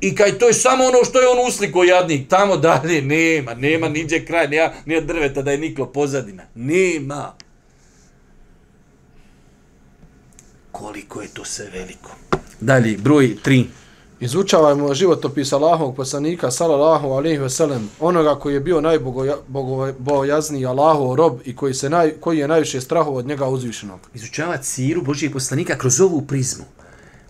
[0.00, 3.88] I kaj to je samo ono što je on usliko jadnik, tamo dalje nema, nema
[3.88, 6.42] niđe kraj, nema, nema drveta da je niklo pozadina.
[6.54, 7.34] Nema.
[10.72, 12.10] Koliko je to sve veliko.
[12.60, 13.64] Dalje, broj 3.
[14.20, 21.40] Izučavajmo životopis Allahovog poslanika, salallahu alaihi ve sellem, onoga koji je bio najbogojazniji Allahov rob
[21.44, 24.00] i koji, se naj, koji je najviše strahov od njega uzvišenog.
[24.14, 26.64] Izučavati siru Božijeg poslanika kroz ovu prizmu.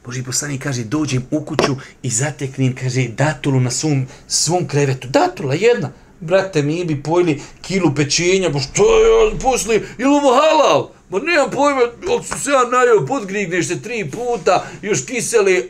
[0.05, 5.09] Boži poslanik kaže, dođem u kuću i zateknem, kaže, datulu na svom, svom krevetu.
[5.09, 5.91] Datula jedna.
[6.21, 10.91] Brate, mi bi pojeli kilu pečenja, bo što je pusli, ili ovo halal?
[11.11, 11.81] Ma nemam pojma,
[12.11, 15.61] od su se ja najao, podgrigneš se tri puta, još kiseli, e,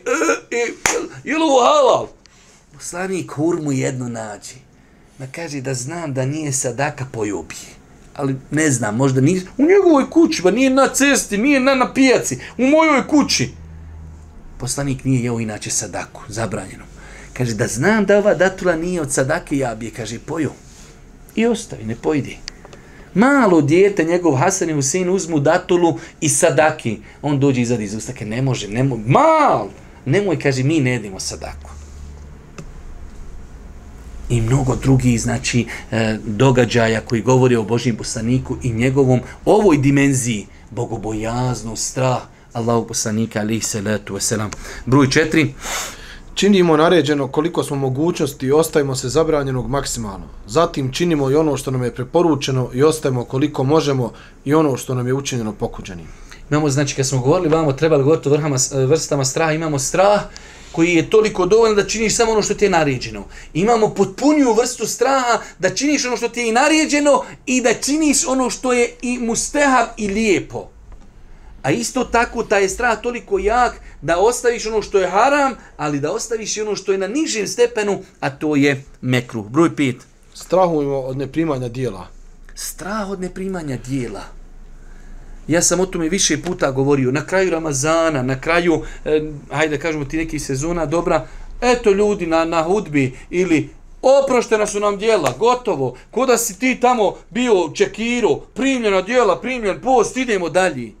[0.51, 0.71] e,
[1.23, 2.07] ili ovo halal?
[2.73, 4.55] Poslanik hurmu jedno nađe.
[5.19, 7.75] Ma kaže da znam da nije sadaka pojubije.
[8.13, 11.93] Ali ne znam, možda nije, u njegovoj kući, ba nije na cesti, nije na, na
[11.93, 13.49] pijaci, u mojoj kući
[14.57, 16.83] poslanik nije jeo inače sadaku, zabranjeno.
[17.33, 20.51] Kaže, da znam da ova datula nije od sadake, ja bi je, kaže, poju.
[21.35, 22.37] I ostavi, ne pojdi.
[23.13, 26.97] Malo dijete, njegov Hasan i Husein uzmu datulu i sadaki.
[27.21, 29.69] On dođe izad iz ustake, ne može, ne može, mal!
[30.05, 31.71] Nemoj, kaže, mi ne jedimo sadaku.
[34.29, 40.47] I mnogo drugih, znači, e, događaja koji govori o Božjem poslaniku i njegovom ovoj dimenziji,
[40.71, 42.21] bogobojaznu, strah,
[42.55, 44.49] Allahu poslanika alihi salatu wasalam.
[44.85, 45.53] Broj četiri.
[46.35, 50.25] Činimo naređeno koliko smo mogućnosti i ostavimo se zabranjenog maksimalno.
[50.47, 54.11] Zatim činimo i ono što nam je preporučeno i ostajemo koliko možemo
[54.45, 56.07] i ono što nam je učinjeno pokuđenim.
[56.49, 60.21] Imamo, znači, kad smo govorili, vamo trebali govoriti o vrhama, e, vrstama straha, imamo strah
[60.71, 63.23] koji je toliko dovoljno da činiš samo ono što ti je naređeno.
[63.53, 68.49] Imamo potpuniju vrstu straha da činiš ono što ti je naređeno i da činiš ono
[68.49, 70.74] što je i mustehab i lijepo.
[71.65, 75.99] A isto tako taj je strah toliko jak da ostaviš ono što je haram, ali
[75.99, 79.43] da ostaviš i ono što je na nižem stepenu, a to je mekru.
[79.43, 79.95] Broj pet.
[80.33, 82.07] Strahujemo od neprimanja dijela.
[82.55, 84.23] Strah od neprimanja dijela.
[85.47, 87.11] Ja sam o tome više puta govorio.
[87.11, 91.27] Na kraju Ramazana, na kraju, eh, hajde kažemo ti neki sezona, dobra,
[91.61, 93.69] eto ljudi na, na hudbi ili
[94.01, 95.97] oproštena su nam dijela, gotovo.
[96.11, 100.91] Koda si ti tamo bio čekiro, primljena dijela, primljen post, idemo dalje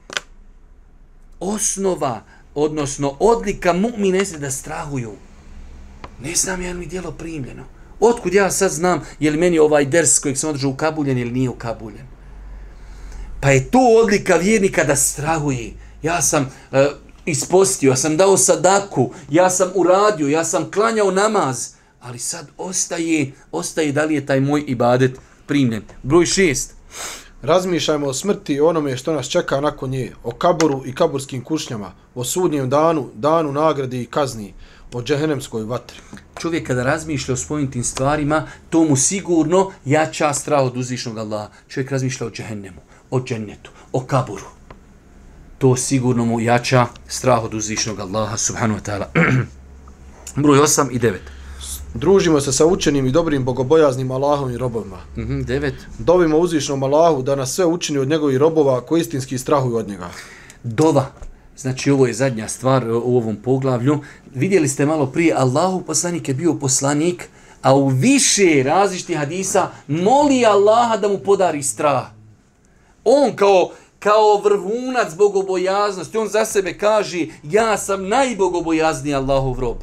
[1.45, 2.21] osnova,
[2.55, 5.11] odnosno odlika mu'mine se da strahuju.
[6.21, 7.63] Ne znam je li mi dijelo primljeno.
[7.99, 11.49] Otkud ja sad znam je li meni ovaj ders kojeg sam održao ukabuljen ili nije
[11.49, 12.07] ukabuljen.
[13.41, 15.73] Pa je to odlika vjernika da strahuje.
[16.01, 16.87] Ja sam e,
[17.25, 21.69] ispostio, ja sam dao sadaku, ja sam uradio, ja sam klanjao namaz.
[22.01, 25.83] Ali sad ostaje, ostaje da li je taj moj ibadet primljen.
[26.03, 26.73] Broj šest.
[27.45, 31.91] Razmišljajmo o smrti i onome što nas čeka nakon nje, o kaboru i kaburskim kušnjama,
[32.15, 34.53] o sudnjem danu, danu nagradi i kazni,
[34.93, 35.97] o džehennemskoj vatri.
[36.39, 41.49] Čovjek kada razmišlja o svojim tim stvarima, to mu sigurno jača strah od uzvišnog Allaha.
[41.67, 42.81] Čovjek razmišlja o džehennemu,
[43.11, 44.49] o džennetu, o kaburu.
[45.57, 49.05] To sigurno mu jača strah od uzvišnog Allaha, subhanu wa ta'ala.
[50.43, 51.34] Broj 8 i 9.
[51.95, 54.97] Družimo se sa učenim i dobrim bogobojaznim Allahom i robovima.
[55.17, 55.73] Mm -hmm, devet.
[55.99, 60.09] Dovimo uzvišnom Allahu da nas sve učini od njegovih robova koji istinski strahuju od njega.
[60.63, 61.05] Dova.
[61.57, 63.99] Znači ovo je zadnja stvar u ovom poglavlju.
[64.33, 67.29] Vidjeli ste malo prije, Allahu poslanik je bio poslanik,
[67.61, 72.05] a u više različitih hadisa moli Allaha da mu podari strah.
[73.03, 73.69] On kao,
[73.99, 79.77] kao vrhunac bogobojaznosti, on za sebe kaže, ja sam najbogobojazniji Allahov rob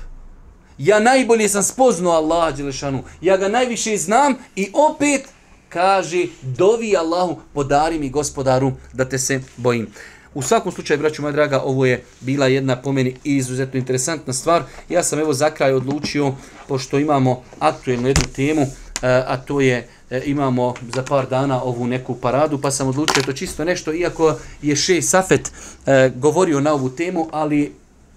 [0.84, 5.28] ja najbolje sam spoznao Allaha Đelešanu, ja ga najviše znam i opet
[5.68, 9.86] kaže, dovi Allahu, podari mi gospodaru da te se bojim.
[10.34, 14.62] U svakom slučaju, braću moja draga, ovo je bila jedna po meni izuzetno interesantna stvar.
[14.88, 16.32] Ja sam evo za kraj odlučio,
[16.68, 18.66] pošto imamo aktuelnu jednu temu, e,
[19.02, 23.32] a to je e, imamo za par dana ovu neku paradu, pa sam odlučio to
[23.32, 25.52] čisto nešto, iako je Šej Safet
[25.86, 27.72] e, govorio na ovu temu, ali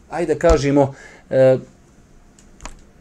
[0.09, 0.93] ajde kažemo,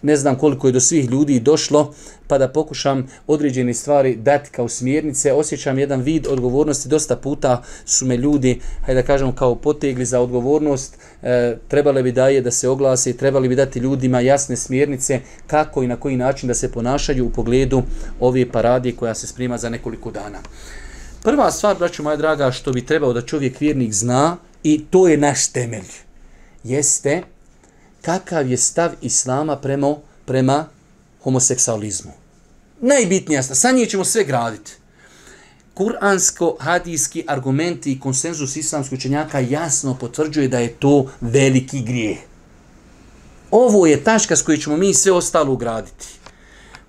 [0.04, 1.94] ne znam koliko je do svih ljudi došlo,
[2.26, 5.32] pa da pokušam određene stvari dati kao smjernice.
[5.32, 10.20] Osjećam jedan vid odgovornosti, dosta puta su me ljudi, hajde da kažem, kao potegli za
[10.20, 15.82] odgovornost, e, trebale bi daje da se oglase, trebali bi dati ljudima jasne smjernice kako
[15.82, 17.82] i na koji način da se ponašaju u pogledu
[18.20, 20.38] ove parade koja se sprima za nekoliko dana.
[21.22, 25.16] Prva stvar, braću moja draga, što bi trebao da čovjek vjernik zna, i to je
[25.16, 25.88] naš temelj,
[26.64, 27.22] jeste
[28.04, 30.66] kakav je stav Islama prema, prema
[31.22, 32.12] homoseksualizmu.
[32.80, 34.72] Najbitnija stvar, sa njih ćemo sve graditi.
[35.74, 42.18] Kuransko-hadijski argumenti i konsenzus islamskih učenjaka jasno potvrđuje da je to veliki grijeh.
[43.50, 46.06] Ovo je taška s kojoj ćemo mi sve ostalo ugraditi.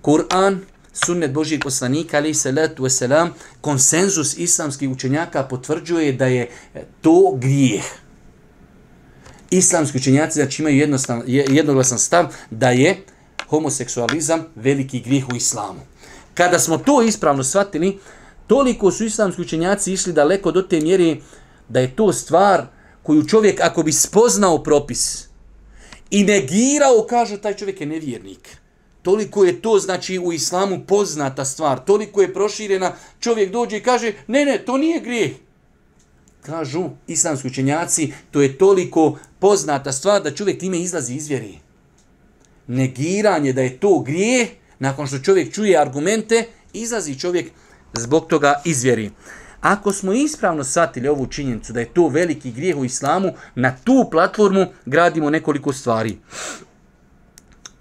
[0.02, 0.58] Kur'an,
[0.92, 6.50] sunnet Božijeg poslanika, ali se letu veselam, konsenzus islamskih učenjaka potvrđuje da je
[7.00, 7.84] to grijeh.
[9.50, 12.96] Islamski učenjaci znači imaju jednostav, jednoglasan stav da je
[13.48, 15.80] homoseksualizam veliki grijeh u islamu.
[16.34, 17.98] Kada smo to ispravno shvatili,
[18.46, 21.16] toliko su islamski učenjaci išli daleko do te mjere
[21.68, 22.66] da je to stvar
[23.02, 25.26] koju čovjek ako bi spoznao propis
[26.10, 28.56] i negirao, kaže taj čovjek je nevjernik.
[29.02, 31.84] Toliko je to, znači, u islamu poznata stvar.
[31.84, 32.92] Toliko je proširena.
[33.20, 35.30] Čovjek dođe i kaže, ne, ne, to nije grijeh.
[36.46, 41.58] Kažu islamski učenjaci, to je toliko poznata stvar da čovjek time izlazi iz vjeri.
[42.66, 47.50] Negiranje da je to grije, nakon što čovjek čuje argumente, izlazi čovjek
[47.94, 49.10] zbog toga iz vjeri.
[49.60, 54.08] Ako smo ispravno shvatili ovu činjenicu da je to veliki grijeh u islamu, na tu
[54.10, 56.18] platformu gradimo nekoliko stvari.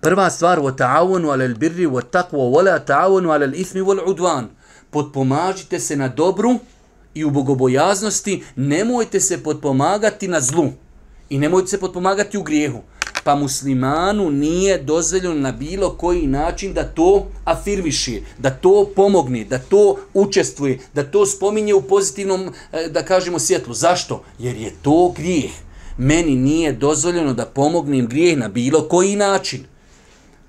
[0.01, 4.47] Prva stvar, wa ta'awanu ala al-birri wa taqwa wa la ta'awanu ala al-ithmi wal udwan.
[5.79, 6.59] Se na dobru
[7.15, 10.71] i u bogobojaznosti, nemojte se podpomagati na zlu
[11.29, 12.81] i nemojte se podpomagati u grijehu.
[13.23, 19.59] Pa muslimanu nije dozvoljeno na bilo koji način da to afirmiši, da to pomogne, da
[19.59, 23.73] to učestvuje, da to spominje u pozitivnom, e, da kažemo, svjetlu.
[23.73, 24.23] Zašto?
[24.39, 25.51] Jer je to grijeh.
[25.97, 29.65] Meni nije dozvoljeno da pomognem grijeh na bilo koji način.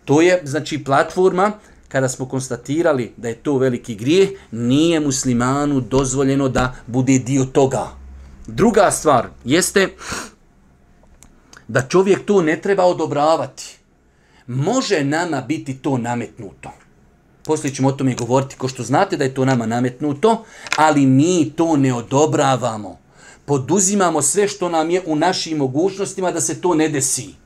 [0.04, 1.52] To je, znači, platforma
[1.88, 7.88] kada smo konstatirali da je to veliki grijeh, nije muslimanu dozvoljeno da bude dio toga.
[8.46, 9.88] Druga stvar jeste
[11.68, 13.78] da čovjek to ne treba odobravati.
[14.46, 16.70] Može nama biti to nametnuto.
[17.44, 20.44] Poslije ćemo o tome govoriti, ko što znate da je to nama nametnuto,
[20.76, 22.98] ali mi to ne odobravamo.
[23.44, 27.45] Poduzimamo sve što nam je u našim mogućnostima da se to ne desi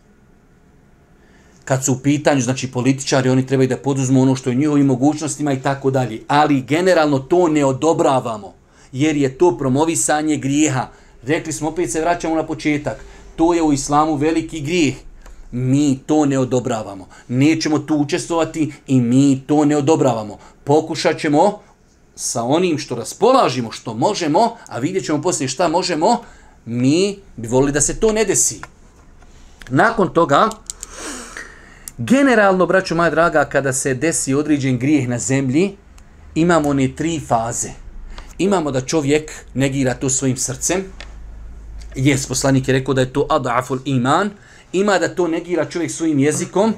[1.71, 5.53] kad su u pitanju, znači političari, oni trebaju da poduzmu ono što je njihovim mogućnostima
[5.53, 6.23] i tako dalje.
[6.29, 8.55] Ali generalno to ne odobravamo,
[8.93, 10.89] jer je to promovisanje grijeha.
[11.23, 13.05] Rekli smo, opet se vraćamo na početak,
[13.37, 14.95] to je u islamu veliki grijeh.
[15.53, 17.07] Mi to ne odobravamo.
[17.29, 20.39] Nećemo tu učestvovati i mi to ne odobravamo.
[20.65, 21.61] Pokušat ćemo
[22.15, 26.19] sa onim što raspolažimo, što možemo, a vidjet ćemo poslije šta možemo,
[26.65, 28.61] mi bi volili da se to ne desi.
[29.69, 30.51] Nakon toga,
[32.03, 35.77] Generalno, braćo moja draga, kada se desi određen grijeh na zemlji,
[36.35, 37.69] imamo one tri faze.
[38.39, 40.85] Imamo da čovjek negira to svojim srcem,
[41.95, 44.31] jes poslanik je rekao da je to adaful iman,
[44.73, 46.75] ima da to negira čovjek svojim jezikom,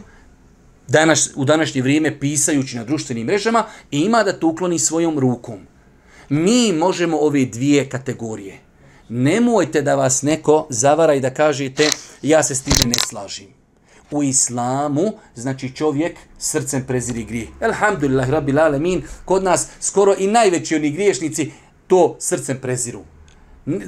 [0.88, 5.58] danas, u današnje vrijeme pisajući na društvenim mrežama, i ima da to ukloni svojom rukom.
[6.28, 8.58] Mi možemo ove dvije kategorije.
[9.08, 11.88] Nemojte da vas neko zavara i da kažete
[12.22, 13.61] ja se s time ne slažim
[14.12, 17.48] u islamu, znači čovjek srcem preziri grije.
[17.60, 21.52] Alhamdulillah, rabbil alamin, kod nas skoro i najveći oni griješnici
[21.86, 23.00] to srcem preziru.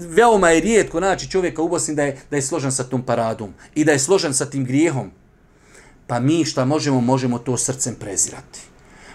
[0.09, 3.55] Veoma je rijetko naći čovjeka u Bosni da je, da je složen sa tom paradom
[3.75, 5.11] i da je složen sa tim grijehom.
[6.07, 8.61] Pa mi šta možemo, možemo to srcem prezirati.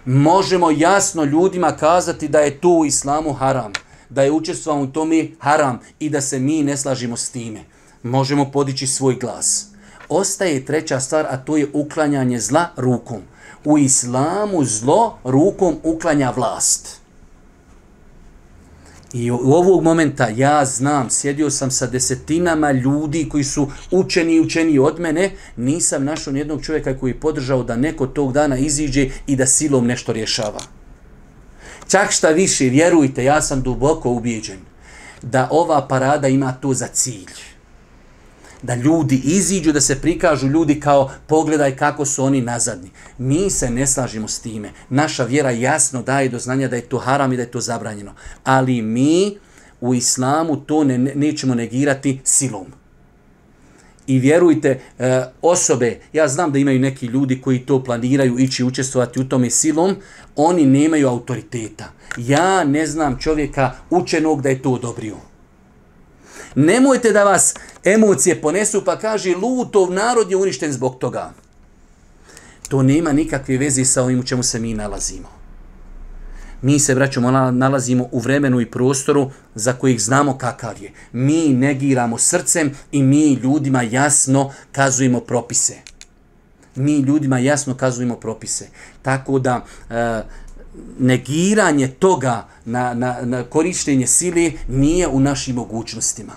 [0.06, 3.74] Možemo jasno ljudima kazati da je to u islamu haram,
[4.10, 7.60] da je učestvao u tome haram i da se mi ne slažimo s time.
[8.04, 9.69] Možemo podići svoj glas
[10.10, 13.22] ostaje treća stvar, a to je uklanjanje zla rukom.
[13.66, 17.00] U islamu zlo rukom uklanja vlast.
[19.14, 24.40] I u ovog momenta ja znam, sjedio sam sa desetinama ljudi koji su učeni i
[24.40, 29.10] učeni od mene, nisam našao nijednog čovjeka koji je podržao da neko tog dana iziđe
[29.28, 30.60] i da silom nešto rješava.
[31.88, 34.60] Čak šta više, vjerujte, ja sam duboko ubijeđen
[35.22, 37.34] da ova parada ima to za cilj
[38.62, 42.90] da ljudi iziđu, da se prikažu ljudi kao pogledaj kako su oni nazadni.
[43.18, 44.72] Mi se ne slažimo s time.
[44.90, 48.14] Naša vjera jasno daje do znanja da je to haram i da je to zabranjeno.
[48.44, 49.38] Ali mi
[49.82, 52.66] u islamu to ne, nećemo negirati silom.
[54.08, 59.20] I vjerujte, eh, osobe, ja znam da imaju neki ljudi koji to planiraju ići učestvovati
[59.20, 59.96] u tome silom,
[60.36, 61.92] oni nemaju autoriteta.
[62.18, 65.29] Ja ne znam čovjeka učenog da je to odobrio.
[66.56, 71.34] Nemojte da vas emocije ponesu pa kaže lutov narod je uništen zbog toga.
[72.70, 75.40] To nema nikakve veze sa ovim u čemu se mi nalazimo.
[76.62, 77.22] Mi se, braćo,
[77.52, 80.92] nalazimo u vremenu i prostoru za kojih znamo kakav je.
[81.12, 85.76] Mi negiramo srcem i mi ljudima jasno kazujemo propise.
[86.76, 88.68] Mi ljudima jasno kazujemo propise.
[89.02, 90.22] Tako da e,
[91.00, 96.34] negiranje toga na, na, na korištenje sile nije u našim mogućnostima.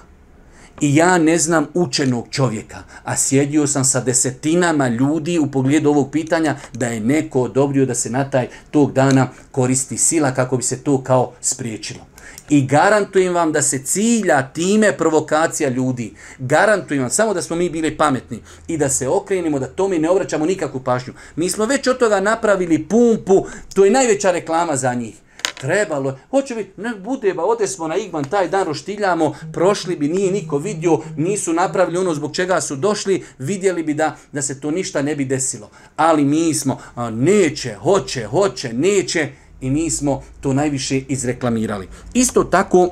[0.81, 6.11] I ja ne znam učenog čovjeka, a sjedio sam sa desetinama ljudi u pogledu ovog
[6.11, 10.63] pitanja da je neko odobrio da se na taj tog dana koristi sila kako bi
[10.63, 12.12] se to kao spriječilo.
[12.49, 16.15] I garantujem vam da se cilja time provokacija ljudi.
[16.39, 20.11] Garantujem vam samo da smo mi bili pametni i da se okrenimo, da tome ne
[20.11, 21.13] obraćamo nikakvu pažnju.
[21.37, 25.15] Mi smo već od toga napravili pumpu, to je najveća reklama za njih
[25.63, 30.09] trebalo, hoće biti, ne bude, ba, ode smo na Igman, taj dan roštiljamo, prošli bi,
[30.09, 34.61] nije niko vidio, nisu napravili ono zbog čega su došli, vidjeli bi da da se
[34.61, 35.71] to ništa ne bi desilo.
[35.97, 39.29] Ali mi smo, a, neće, hoće, hoće, neće,
[39.63, 41.89] i mi smo to najviše izreklamirali.
[42.15, 42.91] Isto tako,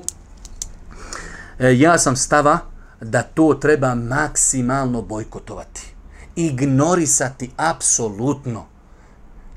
[1.58, 2.58] e, ja sam stava
[3.00, 5.82] da to treba maksimalno bojkotovati.
[6.36, 8.66] Ignorisati apsolutno.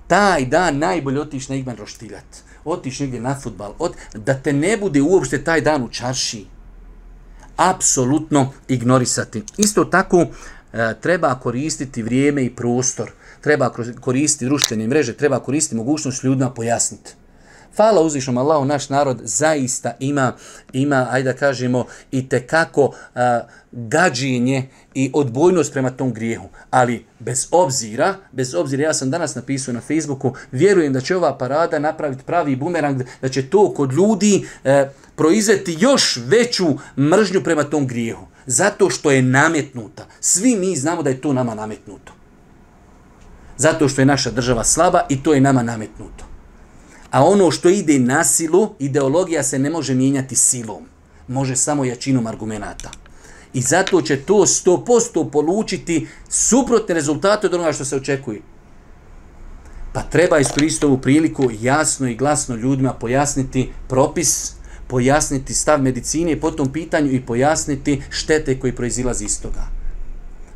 [0.08, 2.26] Taj dan najbolje otiš na Igman roštiljat.
[2.66, 6.46] otiš negdje na futbal, od, da te ne bude uopšte taj dan u čarši.
[7.58, 9.44] Apsolutno ignorisati.
[9.58, 10.26] Isto tako
[10.74, 13.12] e, treba koristiti vrijeme i prostor,
[13.44, 13.70] treba
[14.02, 17.14] koristiti društvene mreže, treba koristiti mogućnost ljudima pojasniti.
[17.76, 20.34] Hvala uzvišnom Allahu, naš narod zaista ima,
[20.74, 22.94] ima ajde da kažemo, i tekako uh,
[23.72, 26.50] gađenje i odbojnost prema tom grijehu.
[26.70, 31.38] Ali bez obzira, bez obzira, ja sam danas napisao na Facebooku, vjerujem da će ova
[31.38, 36.66] parada napraviti pravi bumerang, da će to kod ljudi e, uh, proizveti još veću
[36.98, 38.26] mržnju prema tom grijehu.
[38.46, 40.06] Zato što je nametnuta.
[40.20, 42.23] Svi mi znamo da je to nama nametnuto.
[43.58, 46.26] Zato što je naša država slaba i to je nama nametnuto.
[47.12, 50.84] A ono što ide na silu, ideologija se ne može mijenjati silom.
[51.28, 52.92] Može samo jačinom argumenta.
[53.54, 58.42] I zato će to 100% polučiti suprotne rezultate od onoga što se očekuje.
[59.94, 64.54] Pa treba iskoristiti ovu priliku jasno i glasno ljudima pojasniti propis,
[64.88, 69.83] pojasniti stav medicine po tom pitanju i pojasniti štete koji proizilazi iz toga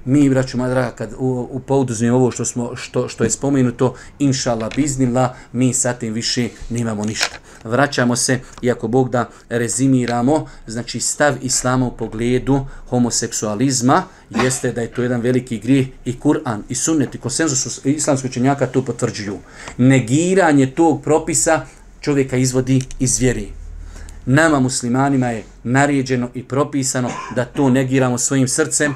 [0.08, 4.70] mi, braću draga kad u, u pouduzmi ovo što, smo, što, što je spomenuto, inšala
[4.76, 7.38] biznila, mi sa tim više nemamo ništa.
[7.64, 14.92] Vraćamo se, iako Bog da rezimiramo, znači stav Islama u pogledu homoseksualizma, jeste da je
[14.92, 19.38] to jedan veliki grijeh i Kur'an i sunnet i konsenzus islamskih učenjaka to potvrđuju.
[19.78, 21.66] Negiranje tog propisa
[22.02, 23.52] čovjeka izvodi iz vjeri.
[24.26, 28.94] Nama muslimanima je naređeno i propisano da to negiramo svojim srcem,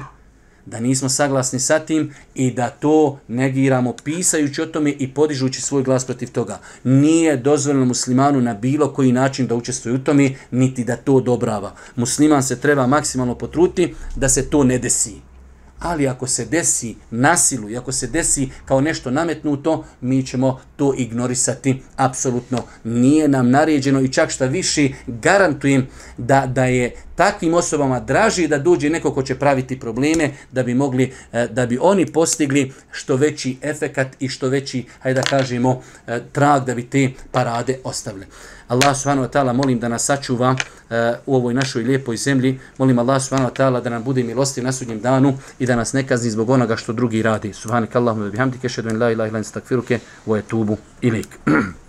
[0.66, 5.82] da nismo saglasni sa tim i da to negiramo pisajući o tome i podižući svoj
[5.82, 6.58] glas protiv toga.
[6.84, 11.74] Nije dozvoljeno muslimanu na bilo koji način da učestvuje u tome, niti da to odobrava.
[11.96, 15.31] Musliman se treba maksimalno potruti da se to ne desi.
[15.82, 20.94] Ali ako se desi nasilu i ako se desi kao nešto nametnuto, mi ćemo to
[20.96, 21.82] ignorisati.
[21.96, 25.86] Apsolutno nije nam naređeno i čak šta više garantujem
[26.18, 30.74] da, da je takvim osobama draži da dođe neko ko će praviti probleme da bi
[30.74, 35.82] mogli e, da bi oni postigli što veći efekat i što veći hajde da kažemo
[36.06, 38.26] e, trag da bi te parade ostavile.
[38.72, 40.96] Allah subhanahu wa ta'ala molim da nas sačuva uh,
[41.26, 42.60] u ovoj našoj lijepoj zemlji.
[42.78, 45.92] Molim Allah subhanahu wa ta'ala da nam bude milosti na sudnjem danu i da nas
[45.92, 47.52] ne kazni zbog onoga što drugi radi.
[47.52, 51.38] Subhanak Allahumma bihamdike, šedun la ilaha illa stakfiruke, wa atubu ilaik.